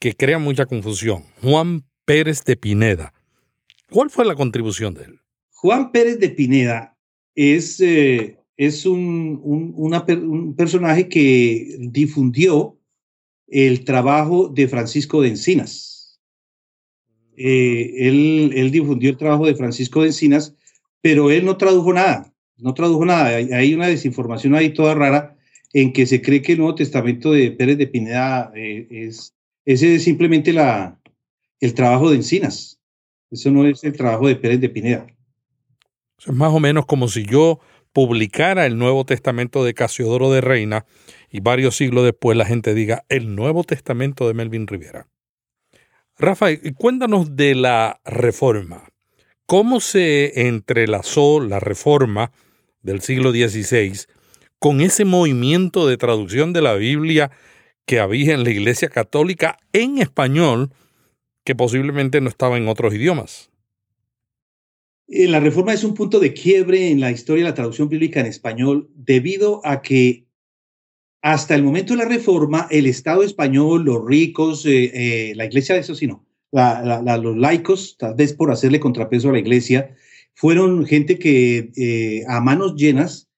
que 0.01 0.15
crea 0.15 0.39
mucha 0.39 0.65
confusión. 0.65 1.23
Juan 1.43 1.85
Pérez 2.05 2.43
de 2.43 2.57
Pineda. 2.57 3.13
¿Cuál 3.91 4.09
fue 4.09 4.25
la 4.25 4.33
contribución 4.33 4.95
de 4.95 5.03
él? 5.03 5.19
Juan 5.51 5.91
Pérez 5.91 6.19
de 6.19 6.29
Pineda 6.29 6.97
es, 7.35 7.79
eh, 7.79 8.39
es 8.57 8.87
un, 8.87 9.39
un, 9.43 10.55
personaje 10.55 11.07
que 11.07 11.77
difundió 11.79 12.79
el 13.47 13.85
trabajo 13.85 14.49
de 14.49 14.67
Francisco 14.67 15.21
de 15.21 15.29
Encinas. 15.29 16.19
Eh, 17.37 18.07
él, 18.07 18.53
él, 18.55 18.71
difundió 18.71 19.11
el 19.11 19.17
trabajo 19.17 19.45
de 19.45 19.55
Francisco 19.55 20.01
de 20.01 20.07
Encinas, 20.07 20.55
pero 21.01 21.29
él 21.29 21.45
no 21.45 21.57
tradujo 21.57 21.93
nada, 21.93 22.33
no 22.57 22.73
tradujo 22.73 23.05
nada. 23.05 23.35
Hay, 23.35 23.73
una 23.75 23.87
desinformación 23.87 24.55
ahí 24.55 24.73
toda 24.73 24.95
rara 24.95 25.37
en 25.73 25.93
que 25.93 26.07
se 26.07 26.23
cree 26.23 26.41
que 26.41 26.53
el 26.53 26.57
Nuevo 26.57 26.73
Testamento 26.73 27.33
de 27.33 27.51
Pérez 27.51 27.77
de 27.77 27.87
Pineda 27.87 28.51
eh, 28.55 28.87
es, 28.89 29.35
ese 29.65 29.95
es 29.95 30.03
simplemente 30.03 30.53
la, 30.53 30.99
el 31.59 31.73
trabajo 31.73 32.09
de 32.09 32.17
Encinas. 32.17 32.79
Eso 33.29 33.51
no 33.51 33.65
es 33.65 33.83
el 33.83 33.93
trabajo 33.93 34.27
de 34.27 34.35
Pérez 34.35 34.59
de 34.59 34.69
Pineda. 34.69 35.07
Es 36.19 36.33
más 36.33 36.53
o 36.53 36.59
menos 36.59 36.85
como 36.85 37.07
si 37.07 37.25
yo 37.25 37.59
publicara 37.93 38.65
el 38.65 38.77
Nuevo 38.77 39.05
Testamento 39.05 39.63
de 39.63 39.73
Casiodoro 39.73 40.31
de 40.31 40.41
Reina 40.41 40.85
y 41.29 41.39
varios 41.39 41.75
siglos 41.75 42.03
después 42.03 42.37
la 42.37 42.45
gente 42.45 42.73
diga 42.73 43.05
el 43.09 43.35
Nuevo 43.35 43.63
Testamento 43.63 44.27
de 44.27 44.33
Melvin 44.33 44.67
Rivera. 44.67 45.07
Rafael, 46.17 46.59
cuéntanos 46.75 47.35
de 47.35 47.55
la 47.55 47.99
reforma. 48.05 48.83
¿Cómo 49.45 49.79
se 49.79 50.47
entrelazó 50.47 51.39
la 51.41 51.59
reforma 51.59 52.31
del 52.81 53.01
siglo 53.01 53.31
XVI 53.31 54.05
con 54.59 54.81
ese 54.81 55.05
movimiento 55.05 55.87
de 55.87 55.97
traducción 55.97 56.53
de 56.53 56.61
la 56.61 56.75
Biblia 56.75 57.31
que 57.91 57.99
había 57.99 58.33
en 58.33 58.45
la 58.45 58.51
Iglesia 58.51 58.87
Católica 58.87 59.57
en 59.73 59.97
español 59.97 60.71
que 61.43 61.55
posiblemente 61.55 62.21
no 62.21 62.29
estaba 62.29 62.55
en 62.55 62.69
otros 62.69 62.93
idiomas. 62.93 63.51
Eh, 65.09 65.27
la 65.27 65.41
reforma 65.41 65.73
es 65.73 65.83
un 65.83 65.93
punto 65.93 66.21
de 66.21 66.31
quiebre 66.31 66.89
en 66.89 67.01
la 67.01 67.11
historia 67.11 67.43
de 67.43 67.49
la 67.49 67.53
traducción 67.53 67.89
bíblica 67.89 68.21
en 68.21 68.27
español 68.27 68.89
debido 68.95 69.59
a 69.65 69.81
que 69.81 70.25
hasta 71.21 71.53
el 71.53 71.63
momento 71.63 71.91
de 71.93 72.03
la 72.03 72.07
reforma 72.07 72.65
el 72.71 72.85
Estado 72.85 73.23
español, 73.23 73.83
los 73.83 74.05
ricos, 74.05 74.65
eh, 74.65 74.91
eh, 74.93 75.33
la 75.35 75.43
iglesia, 75.43 75.75
eso 75.75 75.93
sí 75.93 76.07
no, 76.07 76.25
los 76.53 77.37
laicos, 77.37 77.97
tal 77.99 78.15
vez 78.15 78.31
por 78.31 78.53
hacerle 78.53 78.79
contrapeso 78.79 79.27
a 79.27 79.33
la 79.33 79.39
iglesia, 79.39 79.97
fueron 80.33 80.85
gente 80.85 81.19
que 81.19 82.23
a 82.29 82.39
manos 82.39 82.75
llenas 82.77 83.30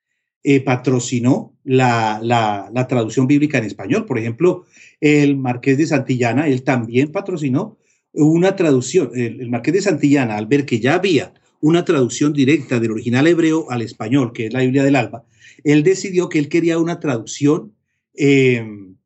patrocinó 0.65 1.53
la, 1.63 2.19
la, 2.21 2.87
traducción 2.87 3.27
bíblica 3.27 3.57
en 3.57 3.63
español. 3.63 4.05
Por 4.05 4.19
ejemplo, 4.19 4.65
el 4.99 5.37
marqués 5.37 5.77
de 5.77 5.87
Santillana, 5.87 6.47
él 6.47 6.63
también 6.63 7.11
patrocinó 7.11 7.77
una 8.13 8.55
traducción. 8.55 9.11
El, 9.15 9.49
marqués 9.49 9.73
de 9.73 9.81
Santillana, 9.81 10.37
al 10.37 10.47
ver 10.47 10.65
que 10.65 10.79
ya 10.79 10.95
había 10.95 11.33
una 11.61 11.85
traducción 11.85 12.33
directa 12.33 12.79
del 12.79 12.91
original 12.91 13.27
hebreo 13.27 13.71
al 13.71 13.81
español, 13.81 14.33
que 14.33 14.47
es 14.47 14.53
la 14.53 14.61
Biblia 14.61 14.83
del 14.83 14.97
Alba, 14.97 15.23
él 15.63 15.83
decidió 15.83 16.29
que 16.29 16.39
él 16.39 16.49
quería 16.49 16.77
una 16.77 16.99
traducción 16.99 17.73
em, 18.15 18.97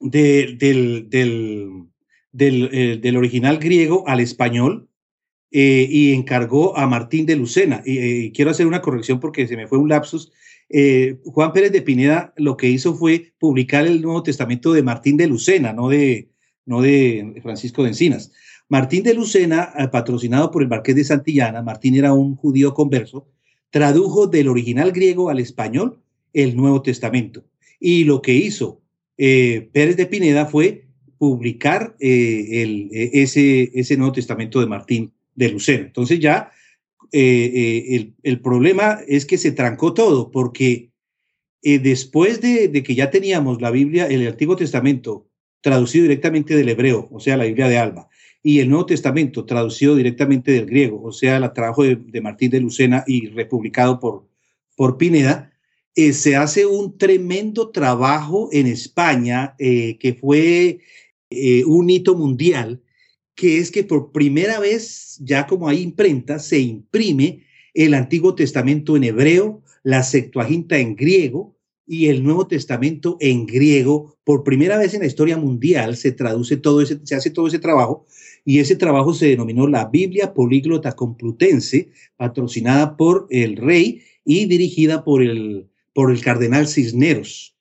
del, 0.00 0.58
del, 0.58 1.08
eh, 2.38 2.98
del, 3.00 3.16
original 3.16 3.58
griego 3.58 4.06
al 4.06 4.20
español 4.20 4.88
eh, 5.50 5.86
y 5.90 6.12
encargó 6.12 6.76
a 6.76 6.86
Martín 6.86 7.26
de 7.26 7.36
Lucena. 7.36 7.82
Y 7.84 7.98
eh, 7.98 8.32
quiero 8.34 8.50
hacer 8.50 8.66
una 8.66 8.82
corrección 8.82 9.20
porque 9.20 9.46
se 9.46 9.56
me 9.56 9.66
fue 9.66 9.78
un 9.78 9.88
lapsus. 9.88 10.32
Juan 11.24 11.52
Pérez 11.52 11.70
de 11.70 11.80
Pineda 11.80 12.34
lo 12.36 12.56
que 12.56 12.68
hizo 12.68 12.96
fue 12.96 13.32
publicar 13.38 13.86
el 13.86 14.02
Nuevo 14.02 14.24
Testamento 14.24 14.72
de 14.72 14.82
Martín 14.82 15.16
de 15.16 15.28
Lucena, 15.28 15.72
no 15.72 15.88
de, 15.88 16.28
no 16.64 16.82
de 16.82 17.38
Francisco 17.40 17.84
de 17.84 17.90
Encinas. 17.90 18.32
Martín 18.68 19.04
de 19.04 19.14
Lucena, 19.14 19.72
eh, 19.78 19.88
patrocinado 19.88 20.50
por 20.50 20.62
el 20.62 20.68
Marqués 20.68 20.96
de 20.96 21.04
Santillana, 21.04 21.62
Martín 21.62 21.94
era 21.94 22.12
un 22.12 22.34
judío 22.34 22.74
converso, 22.74 23.28
tradujo 23.70 24.26
del 24.26 24.48
original 24.48 24.92
griego 24.92 25.30
al 25.30 25.38
español 25.38 26.00
el 26.32 26.56
Nuevo 26.56 26.82
Testamento. 26.82 27.44
Y 27.78 28.04
lo 28.04 28.22
que 28.22 28.34
hizo 28.34 28.82
eh, 29.18 29.68
Pérez 29.72 29.96
de 29.96 30.06
Pineda 30.06 30.46
fue 30.46 30.86
publicar 31.18 31.96
eh, 32.00 32.62
el, 32.62 32.88
ese, 32.92 33.70
ese 33.74 33.96
Nuevo 33.96 34.12
Testamento 34.12 34.60
de 34.60 34.66
Martín 34.66 35.12
de 35.36 35.50
Lucena. 35.50 35.86
Entonces 35.86 36.18
ya 36.18 36.50
el, 37.12 38.14
el, 38.22 38.40
problema 38.40 38.98
es 39.06 39.24
que 39.24 39.38
se 39.38 39.52
trancó 39.52 39.94
todo, 39.94 40.30
porque 40.30 40.90
después 41.62 42.40
de, 42.40 42.68
de, 42.68 42.82
que 42.82 42.94
ya 42.94 43.10
teníamos 43.10 43.62
la 43.62 43.70
Biblia, 43.70 44.06
el 44.06 44.26
Antiguo 44.26 44.56
Testamento 44.56 45.28
traducido 45.60 46.02
directamente 46.02 46.56
del 46.56 46.68
hebreo, 46.68 47.08
o 47.10 47.20
sea, 47.20 47.36
la 47.36 47.44
Biblia 47.44 47.68
de 47.68 47.78
Alba, 47.78 48.08
y 48.46 48.60
el 48.60 48.70
Nuevo 48.70 48.86
Testamento 48.86 49.44
traducido 49.44 49.96
directamente 49.96 50.52
del 50.52 50.66
griego, 50.66 51.02
o 51.02 51.10
sea, 51.10 51.38
el 51.38 51.52
trabajo 51.52 51.82
de, 51.82 52.20
Martín 52.20 52.52
de 52.52 52.60
Lucena 52.60 53.02
y 53.04 53.26
republicado 53.30 53.98
por, 53.98 54.28
por 54.76 54.98
Pineda, 54.98 55.52
eh, 55.96 56.12
se 56.12 56.36
hace 56.36 56.64
un 56.64 56.96
tremendo 56.96 57.70
trabajo 57.70 58.48
en 58.52 58.68
España 58.68 59.56
eh, 59.58 59.98
que 59.98 60.14
fue 60.14 60.78
eh, 61.30 61.64
un 61.64 61.90
hito 61.90 62.14
mundial, 62.14 62.82
que 63.36 63.58
es 63.58 63.70
que 63.70 63.84
por 63.84 64.10
primera 64.10 64.58
vez, 64.58 65.18
ya 65.20 65.46
como 65.46 65.68
hay 65.68 65.82
imprenta, 65.82 66.40
se 66.40 66.58
imprime 66.58 67.44
el 67.74 67.94
Antiguo 67.94 68.34
Testamento 68.34 68.96
en 68.96 69.04
hebreo, 69.04 69.62
la 69.84 70.02
Septuaginta 70.02 70.78
en 70.78 70.96
griego, 70.96 71.54
y 71.86 72.08
el 72.08 72.24
Nuevo 72.24 72.46
Testamento 72.46 73.16
en 73.20 73.46
griego. 73.46 74.16
Por 74.24 74.42
primera 74.42 74.76
vez 74.76 74.94
en 74.94 75.00
la 75.00 75.06
historia 75.06 75.36
mundial 75.36 75.96
se 75.96 76.10
traduce 76.12 76.56
todo 76.56 76.82
ese, 76.82 76.98
se 77.04 77.14
hace 77.14 77.30
todo 77.30 77.46
ese 77.46 77.60
trabajo 77.60 78.06
y 78.44 78.58
ese 78.58 78.74
trabajo 78.74 79.14
se 79.14 79.28
denominó 79.28 79.68
la 79.68 79.84
Biblia 79.86 80.34
Políglota 80.34 80.92
Complutense, 80.92 81.90
patrocinada 82.16 82.96
por 82.96 83.26
el 83.30 83.56
rey 83.56 84.02
y 84.24 84.46
dirigida 84.46 85.04
por 85.04 85.22
el, 85.22 85.68
por 85.94 86.10
el 86.10 86.20
cardenal 86.20 86.66
Cisneros. 86.66 87.52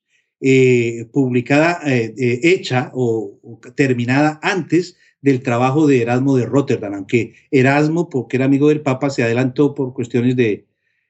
Eh, 0.41 1.07
publicada, 1.13 1.79
eh, 1.85 2.13
eh, 2.17 2.39
hecha 2.43 2.91
o, 2.93 3.39
o, 3.41 3.59
terminada 3.73 4.37
antes 4.43 4.97
del 5.25 5.41
trabajo 5.41 5.87
de 5.87 6.03
Erasmo 6.03 6.37
de 6.37 6.45
Rotterdam, 6.45 6.93
aunque 6.93 7.33
Erasmo, 7.49 8.09
porque 8.09 8.37
era 8.37 8.45
amigo 8.45 8.69
del 8.69 8.81
Papa, 8.81 9.09
se 9.09 9.23
adelantó 9.23 9.73
por 9.73 9.91
cuestiones 9.91 10.35
de, 10.35 10.67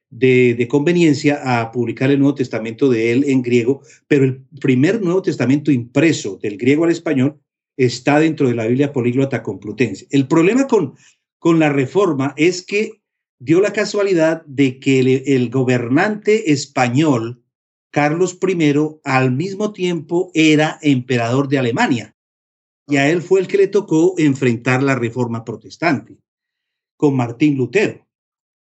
de, 0.10 0.68
conveniencia 0.70 1.42
a 1.44 1.70
publicar 1.70 2.10
el 2.10 2.20
Nuevo 2.20 2.36
Testamento 2.36 2.88
de 2.90 3.12
él 3.12 3.26
en 3.28 3.42
griego, 3.42 3.82
pero 4.08 4.24
el 4.24 4.46
primer 4.62 5.02
Nuevo 5.02 5.22
Testamento 5.22 5.70
impreso 5.70 6.40
del 6.42 6.56
griego 6.56 6.86
al 6.86 6.92
español 6.92 7.42
está 7.76 8.18
dentro 8.22 8.48
de 8.48 8.56
la 8.56 8.68
Biblia 8.68 8.94
Políglota 8.94 9.44
Complutense. 9.44 10.08
El 10.10 10.30
problema 10.30 10.66
con, 10.66 10.94
con 11.38 11.60
la 11.60 11.68
reforma 11.68 12.34
es 12.38 12.66
que 12.66 13.02
dio 13.38 13.60
la 13.60 13.74
casualidad 13.74 14.46
de 14.46 14.80
que 14.80 15.24
el, 15.26 15.50
gobernante 15.50 16.54
español, 16.54 17.44
Carlos 17.92 18.40
I, 18.42 18.76
al 19.04 19.34
mismo 19.34 19.74
tiempo 19.74 20.32
era 20.34 20.80
emperador 20.82 21.50
de 21.50 21.60
Alemania. 21.60 22.15
Y 22.88 22.98
a 22.98 23.10
él 23.10 23.22
fue 23.22 23.40
el 23.40 23.48
que 23.48 23.58
le 23.58 23.68
tocó 23.68 24.14
enfrentar 24.18 24.84
la 24.84 24.96
reforma 24.96 25.44
protestante 25.44 26.18
con 26.98 27.16
Martín 27.16 27.58
Lutero. 27.58 28.08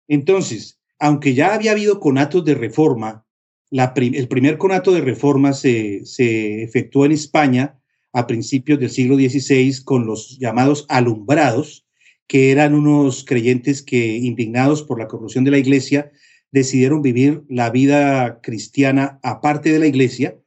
Entonces, 0.08 0.80
aunque 1.00 1.34
ya 1.34 1.54
había 1.54 1.72
habido 1.72 2.00
conatos 2.00 2.44
de 2.44 2.56
reforma 2.56 3.28
el 3.72 4.28
primer 4.28 4.58
conato 4.58 4.94
de 4.94 5.02
reforma 5.02 5.54
se, 5.54 6.06
se 6.06 6.64
efectuó 6.64 7.06
en 7.06 7.12
España 7.12 7.80
a 8.14 8.26
principios 8.26 8.80
del 8.80 8.90
siglo 8.90 9.16
XVI 9.16 9.84
con 9.84 10.06
los 10.06 10.38
llamados 10.40 10.86
alumbrados, 10.90 11.86
que 12.28 12.52
eran 12.52 12.74
unos 12.74 13.26
creyentes 13.26 13.82
que, 13.82 14.18
indignados 14.18 14.84
por 14.84 15.00
la 15.00 15.08
corrupción 15.08 15.44
de 15.44 15.52
la 15.52 15.58
iglesia, 15.58 16.12
decidieron 16.52 17.02
vivir 17.02 17.44
la 17.50 17.70
vida 17.70 18.40
cristiana 18.42 19.20
aparte 19.22 19.72
de 19.72 19.80
la 19.80 19.88
iglesia, 19.88 20.38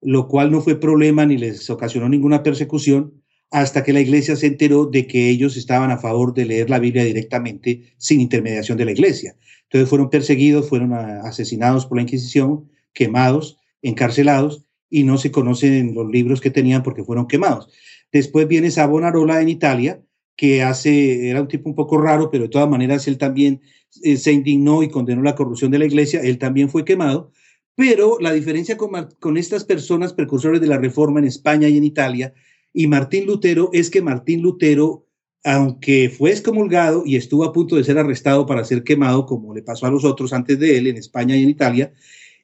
lo 0.00 0.28
cual 0.28 0.50
no 0.50 0.60
fue 0.60 0.78
problema 0.78 1.26
ni 1.26 1.36
les 1.36 1.68
ocasionó 1.70 2.08
ninguna 2.08 2.42
persecución, 2.42 3.22
hasta 3.50 3.84
que 3.84 3.92
la 3.92 4.00
iglesia 4.00 4.36
se 4.36 4.46
enteró 4.46 4.86
de 4.86 5.06
que 5.06 5.28
ellos 5.28 5.56
estaban 5.56 5.90
a 5.90 5.98
favor 5.98 6.34
de 6.34 6.46
leer 6.46 6.68
la 6.68 6.78
Biblia 6.78 7.04
directamente 7.04 7.94
sin 7.96 8.20
intermediación 8.20 8.76
de 8.76 8.84
la 8.84 8.92
iglesia. 8.92 9.36
Entonces 9.64 9.88
fueron 9.88 10.10
perseguidos, 10.10 10.68
fueron 10.68 10.92
asesinados 10.92 11.86
por 11.86 11.98
la 11.98 12.02
Inquisición, 12.02 12.68
quemados, 12.92 13.58
encarcelados, 13.82 14.64
y 14.88 15.04
no 15.04 15.18
se 15.18 15.30
conocen 15.30 15.94
los 15.94 16.08
libros 16.08 16.40
que 16.40 16.50
tenían 16.50 16.82
porque 16.82 17.04
fueron 17.04 17.26
quemados. 17.26 17.68
Después 18.12 18.46
viene 18.46 18.70
Savonarola 18.70 19.40
en 19.40 19.48
Italia, 19.48 20.00
que 20.36 20.62
hace, 20.62 21.30
era 21.30 21.40
un 21.40 21.48
tipo 21.48 21.68
un 21.68 21.74
poco 21.74 21.98
raro, 21.98 22.30
pero 22.30 22.44
de 22.44 22.50
todas 22.50 22.68
maneras 22.68 23.08
él 23.08 23.18
también 23.18 23.62
eh, 24.02 24.16
se 24.16 24.32
indignó 24.32 24.82
y 24.82 24.88
condenó 24.88 25.22
la 25.22 25.34
corrupción 25.34 25.70
de 25.70 25.78
la 25.78 25.86
iglesia, 25.86 26.20
él 26.20 26.38
también 26.38 26.68
fue 26.68 26.84
quemado, 26.84 27.32
pero 27.76 28.16
la 28.20 28.32
diferencia 28.32 28.76
con, 28.76 29.36
estas 29.36 29.64
personas 29.64 30.14
precursores 30.14 30.60
de 30.60 30.66
la 30.66 30.78
reforma 30.78 31.20
en 31.20 31.26
España 31.26 31.68
y 31.68 31.76
en 31.76 31.84
Italia 31.84 32.32
y 32.72 32.86
Martín 32.88 33.26
Lutero 33.26 33.70
es 33.72 33.90
que 33.90 34.02
Martín 34.02 34.42
Lutero, 34.42 35.06
aunque 35.44 36.10
fue 36.10 36.30
excomulgado 36.30 37.04
y 37.06 37.16
estuvo 37.16 37.44
a 37.44 37.52
punto 37.52 37.76
de 37.76 37.84
ser 37.84 37.98
arrestado 37.98 38.46
para 38.46 38.64
ser 38.64 38.82
quemado, 38.82 39.26
como 39.26 39.54
le 39.54 39.62
pasó 39.62 39.86
a 39.86 39.90
los 39.90 40.04
otros 40.04 40.32
antes 40.32 40.58
de 40.58 40.78
él 40.78 40.86
en 40.86 40.96
España 40.96 41.36
y 41.36 41.42
en 41.42 41.50
Italia, 41.50 41.92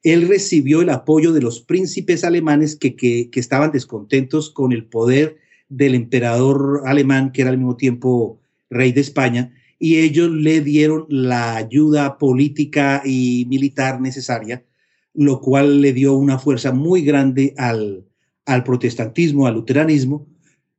él 0.03 0.29
recibió 0.29 0.83
el 0.83 0.91
apoyo 0.91 1.33
de 1.33 1.41
los 1.41 1.61
príncipes 1.61 2.25
alemanes 2.25 2.77
que 2.77 3.31
estaban 3.33 3.73
descontentos 3.73 4.51
con 4.51 4.73
el 4.73 4.85
poder 4.85 5.39
del 5.69 5.95
emperador 5.95 6.83
alemán, 6.85 7.33
que 7.33 7.41
era 7.41 7.51
al 7.51 7.59
mismo 7.59 7.77
tiempo 7.77 8.41
rey 8.69 8.93
de 8.93 9.01
España, 9.01 9.55
y 9.79 9.99
ellos 9.99 10.31
le 10.31 10.61
dieron 10.61 11.07
la 11.09 11.57
ayuda 11.57 12.19
política 12.19 13.03
y 13.05 13.47
militar 13.49 14.01
necesaria, 14.01 14.65
lo 15.15 15.41
cual 15.41 15.81
le 15.81 15.93
dio 15.93 16.15
una 16.15 16.39
fuerza 16.39 16.73
muy 16.73 17.03
grande 17.03 17.55
al, 17.57 18.05
al 18.47 18.65
protestantismo, 18.65 19.47
al 19.47 19.55
luteranismo. 19.55 20.27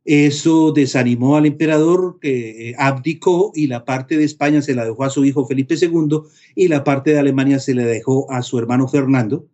Eso 0.05 0.73
desanimó 0.73 1.37
al 1.37 1.45
emperador, 1.45 2.19
que 2.19 2.69
eh, 2.69 2.75
abdicó 2.77 3.51
y 3.55 3.67
la 3.67 3.85
parte 3.85 4.17
de 4.17 4.25
España 4.25 4.61
se 4.61 4.75
la 4.75 4.83
dejó 4.83 5.03
a 5.05 5.09
su 5.09 5.23
hijo 5.23 5.45
Felipe 5.45 5.75
II 5.79 6.19
y 6.55 6.67
la 6.67 6.83
parte 6.83 7.11
de 7.11 7.19
Alemania 7.19 7.59
se 7.59 7.73
la 7.73 7.85
dejó 7.85 8.29
a 8.31 8.41
su 8.41 8.59
hermano 8.59 8.87
Fernando. 8.87 9.47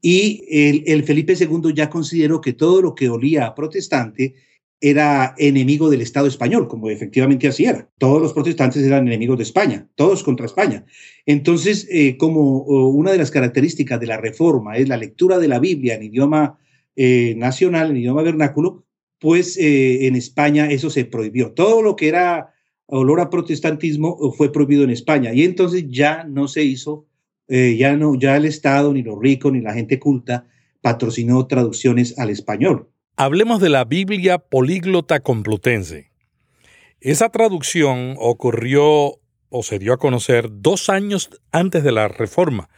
Y 0.00 0.44
el, 0.48 0.84
el 0.86 1.04
Felipe 1.04 1.34
II 1.38 1.72
ya 1.74 1.90
consideró 1.90 2.40
que 2.40 2.52
todo 2.52 2.80
lo 2.80 2.94
que 2.94 3.08
olía 3.08 3.46
a 3.46 3.54
protestante 3.54 4.34
era 4.80 5.34
enemigo 5.36 5.90
del 5.90 6.00
Estado 6.00 6.26
español, 6.26 6.66
como 6.66 6.88
efectivamente 6.88 7.46
así 7.46 7.66
era. 7.66 7.88
Todos 7.98 8.20
los 8.22 8.32
protestantes 8.32 8.82
eran 8.82 9.06
enemigos 9.06 9.36
de 9.36 9.44
España, 9.44 9.86
todos 9.94 10.22
contra 10.22 10.46
España. 10.46 10.86
Entonces, 11.26 11.86
eh, 11.90 12.16
como 12.16 12.62
una 12.62 13.12
de 13.12 13.18
las 13.18 13.30
características 13.30 14.00
de 14.00 14.06
la 14.06 14.16
reforma 14.16 14.78
es 14.78 14.88
la 14.88 14.96
lectura 14.96 15.38
de 15.38 15.48
la 15.48 15.58
Biblia 15.58 15.94
en 15.94 16.04
idioma 16.04 16.58
eh, 16.96 17.34
nacional, 17.36 17.90
en 17.90 17.98
idioma 17.98 18.22
vernáculo, 18.22 18.86
pues 19.18 19.58
eh, 19.58 20.06
en 20.06 20.16
España 20.16 20.70
eso 20.70 20.88
se 20.88 21.04
prohibió. 21.04 21.52
Todo 21.52 21.82
lo 21.82 21.94
que 21.94 22.08
era 22.08 22.54
olor 22.86 23.20
a 23.20 23.28
protestantismo 23.28 24.32
fue 24.32 24.50
prohibido 24.50 24.82
en 24.82 24.90
España 24.90 25.34
y 25.34 25.44
entonces 25.44 25.84
ya 25.88 26.24
no 26.24 26.48
se 26.48 26.64
hizo, 26.64 27.06
ya 27.48 27.96
no, 27.96 28.14
ya 28.14 28.36
el 28.36 28.44
Estado, 28.44 28.92
ni 28.92 29.02
los 29.02 29.18
ricos, 29.18 29.52
ni 29.52 29.60
la 29.60 29.74
gente 29.74 29.98
culta 29.98 30.46
patrocinó 30.80 31.46
traducciones 31.46 32.18
al 32.18 32.30
español. 32.30 32.89
Hablemos 33.16 33.60
de 33.60 33.68
la 33.68 33.84
Biblia 33.84 34.38
políglota 34.38 35.20
complutense. 35.20 36.10
Esa 37.00 37.28
traducción 37.28 38.16
ocurrió 38.18 39.20
o 39.50 39.62
se 39.62 39.78
dio 39.78 39.92
a 39.92 39.98
conocer 39.98 40.48
dos 40.50 40.88
años 40.88 41.28
antes 41.52 41.84
de 41.84 41.92
la 41.92 42.08
reforma, 42.08 42.70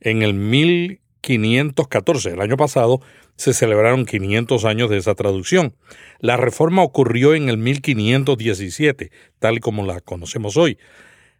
en 0.00 0.22
el 0.22 0.34
1514. 0.34 2.30
El 2.30 2.40
año 2.40 2.56
pasado 2.56 3.00
se 3.36 3.52
celebraron 3.52 4.06
500 4.06 4.64
años 4.64 4.90
de 4.90 4.98
esa 4.98 5.14
traducción. 5.14 5.74
La 6.18 6.36
reforma 6.36 6.82
ocurrió 6.82 7.34
en 7.34 7.48
el 7.48 7.58
1517, 7.58 9.10
tal 9.38 9.60
como 9.60 9.84
la 9.84 10.00
conocemos 10.00 10.56
hoy. 10.56 10.78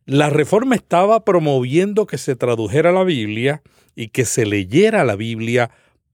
La 0.06 0.28
reforma 0.28 0.74
estaba 0.74 1.24
promoviendo 1.24 2.06
que 2.06 2.18
se 2.18 2.36
tradujera 2.36 2.90
la 2.92 3.04
Biblia 3.04 3.62
y 3.94 4.08
que 4.08 4.24
se 4.24 4.44
leyera 4.44 5.04
la 5.04 5.16
Biblia 5.16 5.70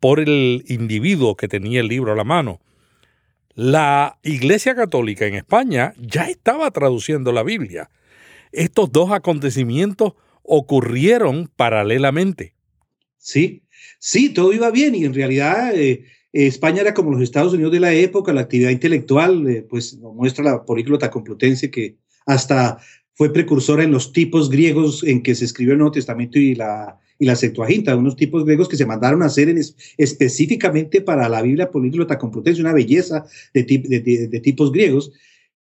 por 0.06 0.20
el 0.20 0.64
individuo 0.68 1.36
que 1.36 1.48
tenía 1.48 1.80
el 1.80 1.88
libro 1.88 2.12
a 2.12 2.14
la 2.14 2.22
mano. 2.22 2.60
La 3.56 4.20
Iglesia 4.22 4.76
Católica 4.76 5.26
en 5.26 5.34
España 5.34 5.94
ya 5.98 6.30
estaba 6.30 6.70
traduciendo 6.70 7.32
la 7.32 7.42
Biblia. 7.42 7.90
Estos 8.52 8.92
dos 8.92 9.10
acontecimientos 9.10 10.12
ocurrieron 10.44 11.50
paralelamente. 11.56 12.54
Sí, 13.18 13.64
sí, 13.98 14.28
todo 14.28 14.52
iba 14.52 14.70
bien 14.70 14.94
y 14.94 15.06
en 15.06 15.12
realidad 15.12 15.74
eh, 15.74 16.04
España 16.32 16.82
era 16.82 16.94
como 16.94 17.10
los 17.10 17.22
Estados 17.22 17.54
Unidos 17.54 17.72
de 17.72 17.80
la 17.80 17.92
época, 17.92 18.32
la 18.32 18.42
actividad 18.42 18.70
intelectual, 18.70 19.48
eh, 19.48 19.66
pues 19.68 19.98
muestra 19.98 20.44
la 20.44 20.64
políglota 20.64 21.10
complutense 21.10 21.68
que 21.68 21.96
hasta 22.26 22.78
fue 23.14 23.32
precursora 23.32 23.82
en 23.82 23.90
los 23.90 24.12
tipos 24.12 24.50
griegos 24.50 25.02
en 25.02 25.24
que 25.24 25.34
se 25.34 25.46
escribió 25.46 25.72
el 25.72 25.78
Nuevo 25.80 25.94
Testamento 25.94 26.38
y 26.38 26.54
la, 26.54 27.00
y 27.18 27.26
la 27.26 27.36
Septuaginta, 27.36 27.96
unos 27.96 28.16
tipos 28.16 28.44
griegos 28.44 28.68
que 28.68 28.76
se 28.76 28.86
mandaron 28.86 29.22
a 29.22 29.26
hacer 29.26 29.54
específicamente 29.96 31.00
para 31.00 31.28
la 31.28 31.42
Biblia 31.42 31.70
políglota 31.70 32.18
complutense, 32.18 32.60
una 32.60 32.72
belleza 32.72 33.24
de, 33.54 33.62
de, 33.64 34.40
tipos 34.40 34.72
griegos. 34.72 35.12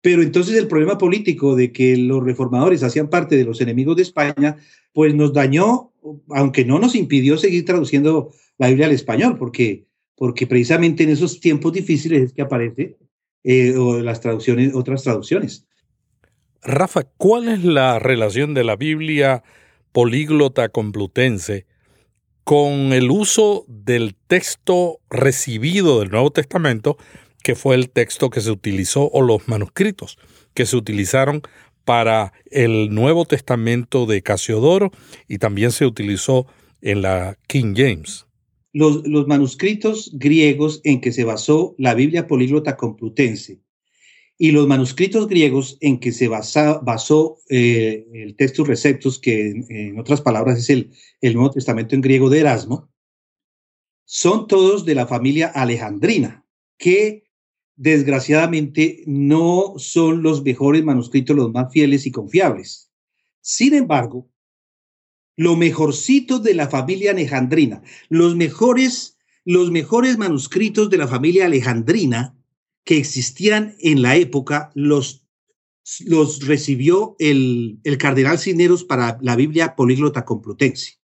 Pero 0.01 0.21
entonces 0.21 0.55
el 0.55 0.67
problema 0.67 0.97
político 0.97 1.55
de 1.55 1.71
que 1.71 1.97
los 1.97 2.23
reformadores 2.23 2.83
hacían 2.83 3.09
parte 3.09 3.37
de 3.37 3.45
los 3.45 3.61
enemigos 3.61 3.95
de 3.95 4.03
España, 4.03 4.57
pues 4.93 5.15
nos 5.15 5.33
dañó, 5.33 5.91
aunque 6.29 6.65
no 6.65 6.77
nos 6.79 6.95
impidió 6.95 7.37
seguir 7.37 7.65
traduciendo 7.65 8.31
la 8.57 8.67
Biblia 8.67 8.87
al 8.87 8.93
español, 8.93 9.37
porque, 9.37 9.85
porque 10.15 10.47
precisamente 10.47 11.03
en 11.03 11.09
esos 11.09 11.39
tiempos 11.39 11.73
difíciles 11.73 12.21
es 12.21 12.33
que 12.33 12.41
aparece 12.41 12.97
eh, 13.43 13.73
las 14.03 14.21
traducciones, 14.21 14.75
otras 14.75 15.03
traducciones. 15.03 15.65
Rafa, 16.61 17.03
¿cuál 17.03 17.47
es 17.47 17.63
la 17.63 17.99
relación 17.99 18.53
de 18.53 18.63
la 18.63 18.75
Biblia 18.75 19.43
políglota 19.95 20.67
complutense 20.67 21.65
con 22.43 22.91
el 22.91 23.09
uso 23.09 23.63
del 23.69 24.13
texto 24.27 24.99
recibido 25.09 26.01
del 26.01 26.09
Nuevo 26.09 26.31
Testamento, 26.31 26.97
que 27.41 27.55
fue 27.55 27.75
el 27.75 27.89
texto 27.89 28.29
que 28.29 28.41
se 28.41 28.51
utilizó, 28.51 29.09
o 29.13 29.21
los 29.21 29.47
manuscritos 29.47 30.17
que 30.53 30.65
se 30.65 30.75
utilizaron 30.75 31.43
para 31.85 32.33
el 32.51 32.93
Nuevo 32.93 33.23
Testamento 33.23 34.05
de 34.05 34.21
Casiodoro 34.21 34.91
y 35.29 35.37
también 35.37 35.71
se 35.71 35.85
utilizó 35.85 36.45
en 36.81 37.01
la 37.01 37.37
King 37.47 37.73
James? 37.77 38.25
Los, 38.73 39.07
los 39.07 39.27
manuscritos 39.27 40.11
griegos 40.15 40.81
en 40.83 40.99
que 40.99 41.13
se 41.13 41.23
basó 41.23 41.73
la 41.77 41.93
Biblia 41.93 42.27
políglota 42.27 42.75
complutense 42.75 43.61
y 44.37 44.51
los 44.51 44.67
manuscritos 44.67 45.27
griegos 45.27 45.77
en 45.79 45.99
que 45.99 46.11
se 46.11 46.27
basó 46.27 47.39
eh, 47.49 48.05
el 48.13 48.35
Textus 48.35 48.67
Receptus, 48.67 49.19
que 49.19 49.51
en, 49.69 49.99
otras 49.99 50.21
palabras 50.21 50.59
es 50.59 50.69
el, 50.69 50.91
el 51.21 51.35
Nuevo 51.35 51.51
Testamento 51.51 51.95
en 51.95 52.01
griego 52.01 52.29
de 52.29 52.41
Erasmo, 52.41 52.89
son 54.03 54.47
todos 54.47 54.85
de 54.85 54.95
la 54.95 55.07
familia 55.07 55.47
alejandrina, 55.47 56.45
que 56.77 57.23
desgraciadamente 57.75 59.03
no 59.07 59.73
son 59.77 60.21
los 60.21 60.43
mejores 60.43 60.83
manuscritos, 60.83 61.35
los 61.35 61.51
más 61.51 61.71
fieles 61.71 62.05
y 62.05 62.11
confiables. 62.11 62.91
Sin 63.41 63.73
embargo, 63.73 64.29
lo 65.37 65.55
mejorcito 65.55 66.39
de 66.39 66.53
la 66.53 66.67
familia 66.69 67.11
alejandrina, 67.11 67.81
los 68.09 68.35
mejores, 68.35 69.17
los 69.43 69.71
mejores 69.71 70.17
manuscritos 70.17 70.89
de 70.89 70.97
la 70.97 71.07
familia 71.07 71.45
alejandrina 71.45 72.35
que 72.85 72.97
existían 72.97 73.75
en 73.79 74.01
la 74.01 74.15
época 74.15 74.71
los, 74.75 75.25
los 76.05 76.45
recibió 76.45 77.15
el, 77.19 77.79
el 77.83 77.97
cardenal 77.97 78.39
Cisneros 78.39 78.83
para 78.83 79.17
la 79.21 79.35
Biblia 79.35 79.75
políglota 79.75 80.23
complutense. 80.23 80.99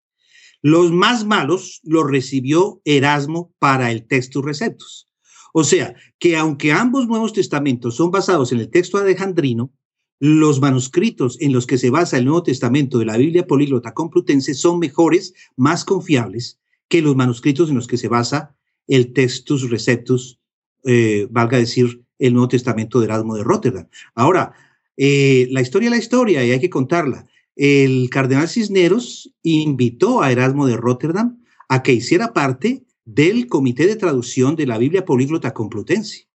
Los 0.62 0.93
más 0.93 1.25
malos 1.25 1.81
los 1.83 2.09
recibió 2.09 2.83
Erasmo 2.85 3.55
para 3.59 3.90
el 3.90 4.07
Textus 4.07 4.45
Receptus. 4.45 5.09
O 5.53 5.64
sea, 5.64 5.97
que 6.19 6.37
aunque 6.37 6.73
ambos 6.73 7.09
Nuevos 7.09 7.33
Testamentos 7.33 7.97
son 7.97 8.11
basados 8.11 8.53
en 8.53 8.61
el 8.61 8.71
texto 8.71 8.99
alejandrino, 8.99 9.73
los 10.21 10.61
manuscritos 10.61 11.40
en 11.40 11.55
los 11.55 11.66
que 11.66 11.79
se 11.79 11.88
basa 11.88 12.19
el 12.19 12.27
Nuevo 12.27 12.43
Testamento 12.43 12.99
de 12.99 13.07
la 13.07 13.16
Biblia 13.16 13.47
políglota 13.47 13.95
complutense 13.95 14.53
son 14.53 14.79
mejores, 14.79 15.33
más 15.57 15.85
confiables 15.87 16.61
que 16.88 17.01
los 17.01 17.16
manuscritos 17.16 17.71
en 17.71 17.77
los 17.77 17.87
que 17.87 17.97
se 17.97 18.09
basa 18.09 18.55
el 18.87 19.14
Textus 19.14 19.71
Receptus 19.71 20.39
eh, 20.85 21.27
valga 21.31 21.59
decir, 21.59 22.03
el 22.19 22.35
Nuevo 22.35 22.49
Testamento 22.49 23.01
de 23.01 23.07
Erasmo 23.07 23.35
de 23.35 23.45
Rotterdam. 23.45 23.88
Ahora, 24.14 24.53
eh, 24.97 25.49
la 25.51 25.62
historia 25.62 25.87
es 25.87 25.90
la 25.93 25.99
historia 25.99 26.45
y 26.45 26.51
hay 26.51 26.61
que 26.61 26.71
contarla. 26.71 27.27
El 27.57 28.11
cardenal 28.11 28.49
Cisneros 28.49 29.35
invitó 29.43 30.23
a 30.23 30.31
Erasmo 30.31 30.66
de 30.66 30.77
Rotterdam 30.77 31.43
a 31.69 31.83
que 31.83 31.93
hiciera 31.93 32.33
parte 32.33 32.85
del 33.05 33.47
comité 33.47 33.87
de 33.87 33.97
traducción 33.97 34.57
de 34.57 34.66
la 34.66 34.79
Biblia 34.79 35.05
Políglota 35.05 35.53
Complutense. 35.53 36.29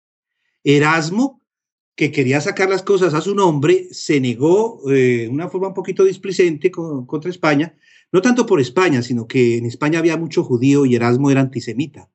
Erasmo, 0.64 1.42
que 1.96 2.12
quería 2.12 2.42
sacar 2.42 2.70
las 2.70 2.84
cosas 2.84 3.14
a 3.14 3.22
su 3.22 3.36
nombre, 3.36 3.88
se 3.92 4.20
negó 4.20 4.82
de 4.86 5.28
una 5.30 5.50
forma 5.50 5.68
un 5.68 5.74
poquito 5.74 6.04
displicente 6.04 6.72
contra 6.72 7.30
España, 7.30 7.76
no 8.12 8.22
tanto 8.22 8.46
por 8.46 8.60
España, 8.60 9.02
sino 9.02 9.28
que 9.28 9.58
en 9.58 9.66
España 9.66 10.00
había 10.00 10.18
mucho 10.18 10.44
judío 10.44 10.86
y 10.86 10.96
Erasmo 10.96 11.30
era 11.30 11.42
antisemita. 11.42 12.10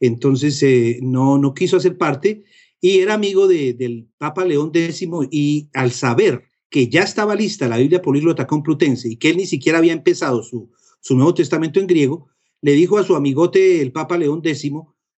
Entonces 0.00 0.62
eh, 0.62 0.98
no, 1.02 1.38
no 1.38 1.54
quiso 1.54 1.76
hacer 1.76 1.96
parte 1.96 2.44
y 2.80 2.98
era 2.98 3.14
amigo 3.14 3.48
del 3.48 4.08
Papa 4.18 4.44
León 4.44 4.70
X 4.72 5.08
y 5.30 5.68
al 5.72 5.92
saber 5.92 6.44
que 6.68 6.88
ya 6.88 7.02
estaba 7.02 7.34
lista 7.34 7.68
la 7.68 7.78
Biblia 7.78 8.02
políglota 8.02 8.46
complutense 8.46 9.08
y 9.08 9.16
que 9.16 9.30
él 9.30 9.38
ni 9.38 9.46
siquiera 9.46 9.78
había 9.78 9.92
empezado 9.92 10.42
su, 10.42 10.70
su 11.00 11.14
Nuevo 11.16 11.34
Testamento 11.34 11.80
en 11.80 11.86
griego, 11.86 12.28
le 12.60 12.72
dijo 12.72 12.98
a 12.98 13.04
su 13.04 13.16
amigote 13.16 13.80
el 13.80 13.92
Papa 13.92 14.18
León 14.18 14.40
X 14.44 14.70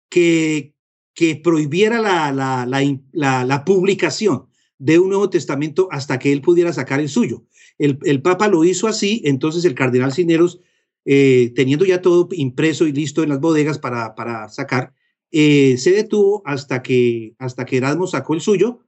que, 0.09 0.75
que 1.15 1.37
prohibiera 1.37 2.01
la, 2.01 2.33
la, 2.33 2.67
la, 3.12 3.45
la, 3.45 3.65
publicación 3.65 4.47
de 4.79 4.99
un 4.99 5.09
Nuevo 5.09 5.31
Testamento 5.31 5.89
hasta 5.91 6.19
que 6.19 6.33
él 6.33 6.43
pudiera 6.43 6.73
sacar 6.73 7.01
el 7.01 7.09
suyo. 7.09 7.45
El, 7.79 7.99
el 8.05 8.21
Papa 8.21 8.49
lo 8.49 8.65
hizo 8.65 8.89
así, 8.89 9.23
entonces 9.25 9.65
el 9.65 9.75
cardenal 9.75 10.12
Cineros, 10.12 10.61
eh, 11.07 11.53
teniendo 11.55 11.85
ya 11.85 12.03
todo 12.03 12.29
impreso 12.33 12.87
y 12.87 12.92
listo 12.92 13.23
en 13.23 13.31
las 13.31 13.40
bodegas 13.40 13.79
para, 13.79 14.14
para 14.14 14.49
sacar, 14.49 14.92
eh, 15.31 15.79
se 15.79 15.92
detuvo 15.92 16.42
hasta 16.45 16.83
que, 16.83 17.35
hasta 17.38 17.64
que 17.64 17.79
Erasmo 17.79 18.07
sacó 18.07 18.35
el 18.35 18.40
suyo, 18.40 18.81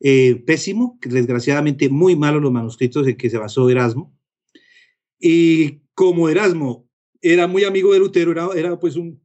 eh, 0.00 0.42
pésimo, 0.44 0.98
desgraciadamente 1.00 1.88
muy 1.88 2.16
malo 2.16 2.40
los 2.40 2.50
manuscritos 2.50 3.06
en 3.06 3.16
que 3.16 3.30
se 3.30 3.38
basó 3.38 3.70
Erasmo. 3.70 4.12
Y 5.20 5.82
como 5.94 6.28
Erasmo 6.28 6.88
era 7.20 7.46
muy 7.46 7.62
amigo 7.62 7.92
de 7.92 8.00
Lutero, 8.00 8.32
era, 8.32 8.48
era 8.56 8.80
pues 8.80 8.96
un, 8.96 9.22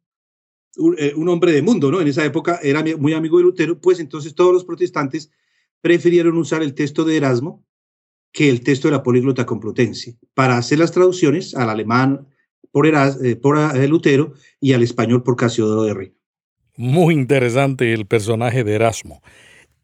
eh, 0.99 1.13
un, 1.15 1.27
hombre 1.29 1.51
de 1.51 1.63
mundo, 1.63 1.89
¿no? 1.89 1.99
En 1.99 2.07
esa 2.07 2.23
época 2.23 2.59
era 2.61 2.83
muy 2.97 3.13
amigo 3.13 3.39
de 3.39 3.45
Lutero, 3.45 3.81
pues 3.81 3.99
entonces 3.99 4.35
todos 4.35 4.53
los 4.53 4.63
protestantes 4.63 5.31
prefirieron 5.81 6.37
usar 6.37 6.61
el 6.61 6.75
texto 6.75 7.03
de 7.03 7.17
Erasmo 7.17 7.65
que 8.31 8.49
el 8.49 8.61
texto 8.61 8.87
de 8.87 8.93
la 8.93 9.03
políglota 9.03 9.45
complutense 9.45 10.17
para 10.33 10.57
hacer 10.57 10.79
las 10.79 10.91
traducciones 10.91 11.55
al 11.55 11.69
alemán 11.69 12.27
por, 12.71 12.85
Eras, 12.85 13.17
por 13.41 13.57
Lutero 13.87 14.33
y 14.59 14.73
al 14.73 14.83
español 14.83 15.23
por 15.23 15.35
Casiodoro 15.35 15.83
de 15.83 15.93
Rey. 15.93 16.13
Muy 16.75 17.15
interesante 17.15 17.93
el 17.93 18.05
personaje 18.05 18.63
de 18.63 18.75
Erasmo. 18.75 19.21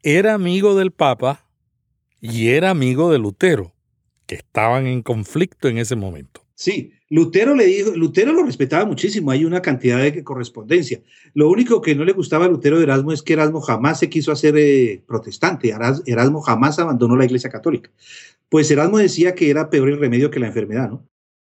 Era 0.03 0.33
amigo 0.33 0.75
del 0.75 0.91
Papa 0.91 1.47
y 2.21 2.49
era 2.49 2.69
amigo 2.69 3.11
de 3.11 3.19
Lutero, 3.19 3.73
que 4.27 4.35
estaban 4.35 4.85
en 4.85 5.01
conflicto 5.01 5.67
en 5.67 5.77
ese 5.77 5.95
momento. 5.95 6.45
Sí, 6.55 6.93
Lutero 7.13 7.53
le 7.53 7.67
dijo, 7.67 7.91
Lutero 7.91 8.33
lo 8.33 8.43
respetaba 8.43 8.85
muchísimo, 8.85 9.29
hay 9.29 9.45
una 9.45 9.61
cantidad 9.61 10.01
de 10.01 10.23
correspondencia. 10.23 11.03
Lo 11.35 11.47
único 11.47 11.79
que 11.79 11.93
no 11.93 12.05
le 12.05 12.11
gustaba 12.11 12.45
a 12.45 12.47
Lutero 12.47 12.77
de 12.77 12.85
Erasmo 12.85 13.11
es 13.11 13.21
que 13.21 13.33
Erasmo 13.33 13.61
jamás 13.61 13.99
se 13.99 14.09
quiso 14.09 14.31
hacer 14.31 14.55
eh, 14.57 15.03
protestante, 15.05 15.71
Erasmo 16.07 16.41
jamás 16.41 16.79
abandonó 16.79 17.15
la 17.15 17.25
Iglesia 17.25 17.51
Católica. 17.51 17.91
Pues 18.49 18.71
Erasmo 18.71 18.97
decía 18.97 19.35
que 19.35 19.51
era 19.51 19.69
peor 19.69 19.89
el 19.89 19.99
remedio 19.99 20.31
que 20.31 20.39
la 20.39 20.47
enfermedad, 20.47 20.89
¿no? 20.89 21.07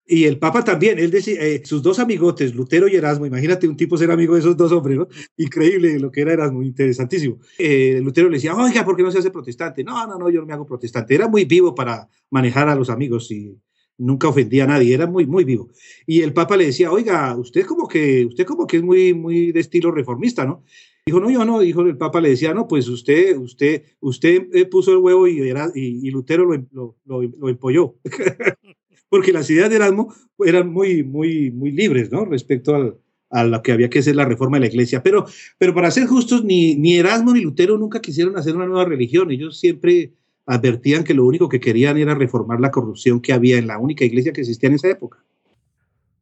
Y 0.05 0.25
el 0.25 0.39
Papa 0.39 0.61
también, 0.61 0.99
él 0.99 1.09
decía, 1.09 1.41
eh, 1.41 1.61
sus 1.63 1.81
dos 1.81 1.99
amigotes, 1.99 2.53
Lutero 2.53 2.89
y 2.89 2.95
Erasmo, 2.97 3.25
imagínate 3.25 3.65
un 3.65 3.77
tipo 3.77 3.97
ser 3.97 4.11
amigo 4.11 4.33
de 4.33 4.41
esos 4.41 4.57
dos 4.57 4.73
hombres, 4.73 4.97
¿no? 4.97 5.07
Increíble 5.37 5.97
lo 5.99 6.11
que 6.11 6.19
era 6.19 6.33
Erasmo, 6.33 6.63
interesantísimo. 6.63 7.39
Eh, 7.57 8.01
Lutero 8.03 8.27
le 8.27 8.35
decía, 8.35 8.53
oiga, 8.53 8.83
¿por 8.83 8.97
qué 8.97 9.03
no 9.03 9.11
se 9.11 9.19
hace 9.19 9.31
protestante? 9.31 9.85
No, 9.85 10.05
no, 10.05 10.19
no, 10.19 10.29
yo 10.29 10.41
no 10.41 10.47
me 10.47 10.53
hago 10.53 10.65
protestante. 10.65 11.15
Era 11.15 11.29
muy 11.29 11.45
vivo 11.45 11.73
para 11.73 12.09
manejar 12.29 12.67
a 12.67 12.75
los 12.75 12.89
amigos 12.89 13.31
y 13.31 13.57
nunca 13.97 14.27
ofendía 14.27 14.65
a 14.65 14.67
nadie, 14.67 14.93
era 14.93 15.07
muy, 15.07 15.25
muy 15.25 15.43
vivo. 15.43 15.69
Y 16.05 16.21
el 16.21 16.33
Papa 16.33 16.57
le 16.57 16.65
decía, 16.65 16.91
oiga, 16.91 17.35
usted 17.35 17.65
como 17.65 17.87
que, 17.87 18.25
usted 18.25 18.45
como 18.45 18.67
que 18.67 18.77
es 18.77 18.83
muy, 18.83 19.13
muy 19.13 19.51
de 19.51 19.59
estilo 19.59 19.91
reformista, 19.91 20.45
¿no? 20.45 20.63
Dijo, 21.05 21.19
no, 21.19 21.29
yo 21.29 21.45
no, 21.45 21.59
dijo 21.59 21.81
el 21.81 21.97
Papa, 21.97 22.19
le 22.19 22.29
decía, 22.29 22.53
no, 22.53 22.67
pues 22.67 22.87
usted, 22.87 23.37
usted, 23.37 23.83
usted 23.99 24.47
eh, 24.53 24.65
puso 24.65 24.91
el 24.91 24.97
huevo 24.97 25.27
y, 25.27 25.39
y, 25.39 26.07
y 26.07 26.11
Lutero 26.11 26.45
lo, 26.45 26.65
lo, 26.71 26.97
lo, 27.05 27.21
lo 27.21 27.49
empolló. 27.49 27.95
porque 29.09 29.31
las 29.31 29.49
ideas 29.49 29.69
de 29.69 29.75
Erasmo 29.77 30.13
eran 30.39 30.71
muy, 30.71 31.03
muy, 31.03 31.51
muy 31.51 31.71
libres, 31.71 32.11
¿no? 32.11 32.25
Respecto 32.25 32.75
al, 32.75 32.97
a 33.29 33.43
lo 33.43 33.61
que 33.61 33.71
había 33.71 33.89
que 33.89 33.99
hacer 33.99 34.15
la 34.15 34.25
reforma 34.25 34.57
de 34.57 34.61
la 34.61 34.71
iglesia. 34.71 35.03
Pero, 35.03 35.25
pero 35.57 35.73
para 35.73 35.91
ser 35.91 36.07
justos, 36.07 36.43
ni, 36.43 36.75
ni 36.75 36.95
Erasmo 36.97 37.33
ni 37.33 37.41
Lutero 37.41 37.77
nunca 37.77 38.01
quisieron 38.01 38.37
hacer 38.37 38.55
una 38.55 38.65
nueva 38.65 38.85
religión. 38.85 39.31
Ellos 39.31 39.59
siempre 39.59 40.13
advertían 40.45 41.03
que 41.03 41.13
lo 41.13 41.25
único 41.25 41.49
que 41.49 41.59
querían 41.59 41.97
era 41.97 42.15
reformar 42.15 42.59
la 42.59 42.71
corrupción 42.71 43.19
que 43.19 43.33
había 43.33 43.57
en 43.57 43.67
la 43.67 43.77
única 43.77 44.05
iglesia 44.05 44.33
que 44.33 44.41
existía 44.41 44.69
en 44.69 44.75
esa 44.75 44.89
época. 44.89 45.23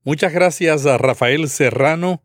Muchas 0.04 0.34
gracias 0.34 0.86
a 0.86 0.98
Rafael 0.98 1.50
Serrano, 1.50 2.24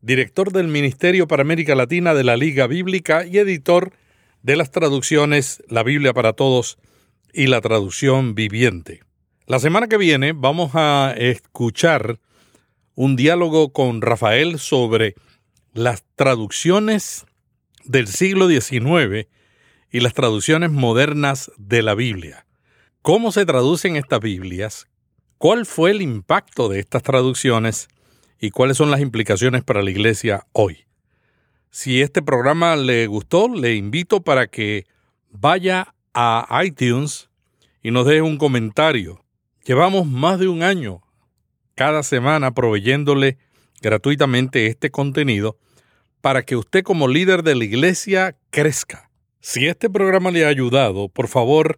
director 0.00 0.52
del 0.52 0.68
Ministerio 0.68 1.28
para 1.28 1.42
América 1.42 1.74
Latina 1.74 2.14
de 2.14 2.24
la 2.24 2.36
Liga 2.36 2.66
Bíblica 2.66 3.26
y 3.26 3.38
editor 3.38 3.92
de 4.42 4.56
las 4.56 4.70
traducciones 4.70 5.62
La 5.68 5.82
Biblia 5.82 6.14
para 6.14 6.32
Todos 6.32 6.78
y 7.32 7.46
la 7.46 7.60
traducción 7.60 8.34
viviente. 8.34 9.00
La 9.46 9.58
semana 9.58 9.88
que 9.88 9.98
viene 9.98 10.32
vamos 10.32 10.72
a 10.74 11.14
escuchar 11.16 12.20
un 12.94 13.16
diálogo 13.16 13.72
con 13.72 14.00
Rafael 14.00 14.58
sobre 14.58 15.14
las 15.72 16.04
traducciones 16.16 17.26
del 17.84 18.06
siglo 18.08 18.48
XIX 18.48 19.26
y 19.90 20.00
las 20.00 20.14
traducciones 20.14 20.70
modernas 20.70 21.50
de 21.56 21.82
la 21.82 21.94
Biblia. 21.94 22.46
¿Cómo 23.02 23.32
se 23.32 23.46
traducen 23.46 23.96
estas 23.96 24.20
Biblias? 24.20 24.86
¿Cuál 25.38 25.66
fue 25.66 25.90
el 25.90 26.02
impacto 26.02 26.68
de 26.68 26.80
estas 26.80 27.02
traducciones? 27.02 27.88
¿Y 28.38 28.50
cuáles 28.50 28.76
son 28.76 28.90
las 28.90 29.00
implicaciones 29.00 29.64
para 29.64 29.82
la 29.82 29.90
iglesia 29.90 30.46
hoy? 30.52 30.86
Si 31.70 32.00
este 32.02 32.22
programa 32.22 32.76
le 32.76 33.06
gustó, 33.06 33.48
le 33.48 33.74
invito 33.74 34.22
para 34.22 34.48
que 34.48 34.86
vaya 35.30 35.94
a 36.14 36.62
iTunes 36.64 37.28
y 37.82 37.90
nos 37.90 38.06
deje 38.06 38.22
un 38.22 38.36
comentario 38.36 39.24
Llevamos 39.64 40.06
más 40.06 40.38
de 40.38 40.48
un 40.48 40.62
año 40.62 41.02
cada 41.74 42.02
semana 42.02 42.52
proveyéndole 42.52 43.38
gratuitamente 43.82 44.66
este 44.66 44.90
contenido 44.90 45.58
para 46.20 46.42
que 46.42 46.56
usted 46.56 46.82
como 46.82 47.08
líder 47.08 47.42
de 47.42 47.54
la 47.54 47.64
iglesia 47.64 48.36
crezca. 48.50 49.09
Si 49.40 49.66
este 49.66 49.88
programa 49.88 50.30
le 50.30 50.44
ha 50.44 50.48
ayudado, 50.48 51.08
por 51.08 51.26
favor, 51.26 51.76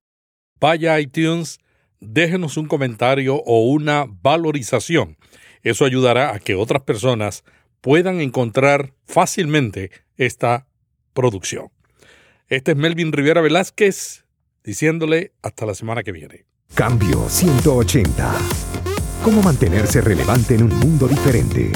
vaya 0.60 0.94
a 0.94 1.00
iTunes, 1.00 1.60
déjenos 2.00 2.56
un 2.56 2.66
comentario 2.66 3.36
o 3.36 3.70
una 3.70 4.06
valorización. 4.08 5.16
Eso 5.62 5.84
ayudará 5.84 6.34
a 6.34 6.40
que 6.40 6.56
otras 6.56 6.82
personas 6.82 7.44
puedan 7.80 8.20
encontrar 8.20 8.94
fácilmente 9.04 9.92
esta 10.16 10.66
producción. 11.12 11.68
Este 12.48 12.72
es 12.72 12.76
Melvin 12.76 13.12
Rivera 13.12 13.40
Velázquez 13.40 14.24
diciéndole 14.64 15.32
hasta 15.40 15.64
la 15.64 15.74
semana 15.74 16.02
que 16.02 16.12
viene. 16.12 16.46
Cambio 16.74 17.28
180. 17.28 18.34
¿Cómo 19.22 19.40
mantenerse 19.40 20.00
relevante 20.00 20.56
en 20.56 20.64
un 20.64 20.76
mundo 20.80 21.06
diferente? 21.06 21.70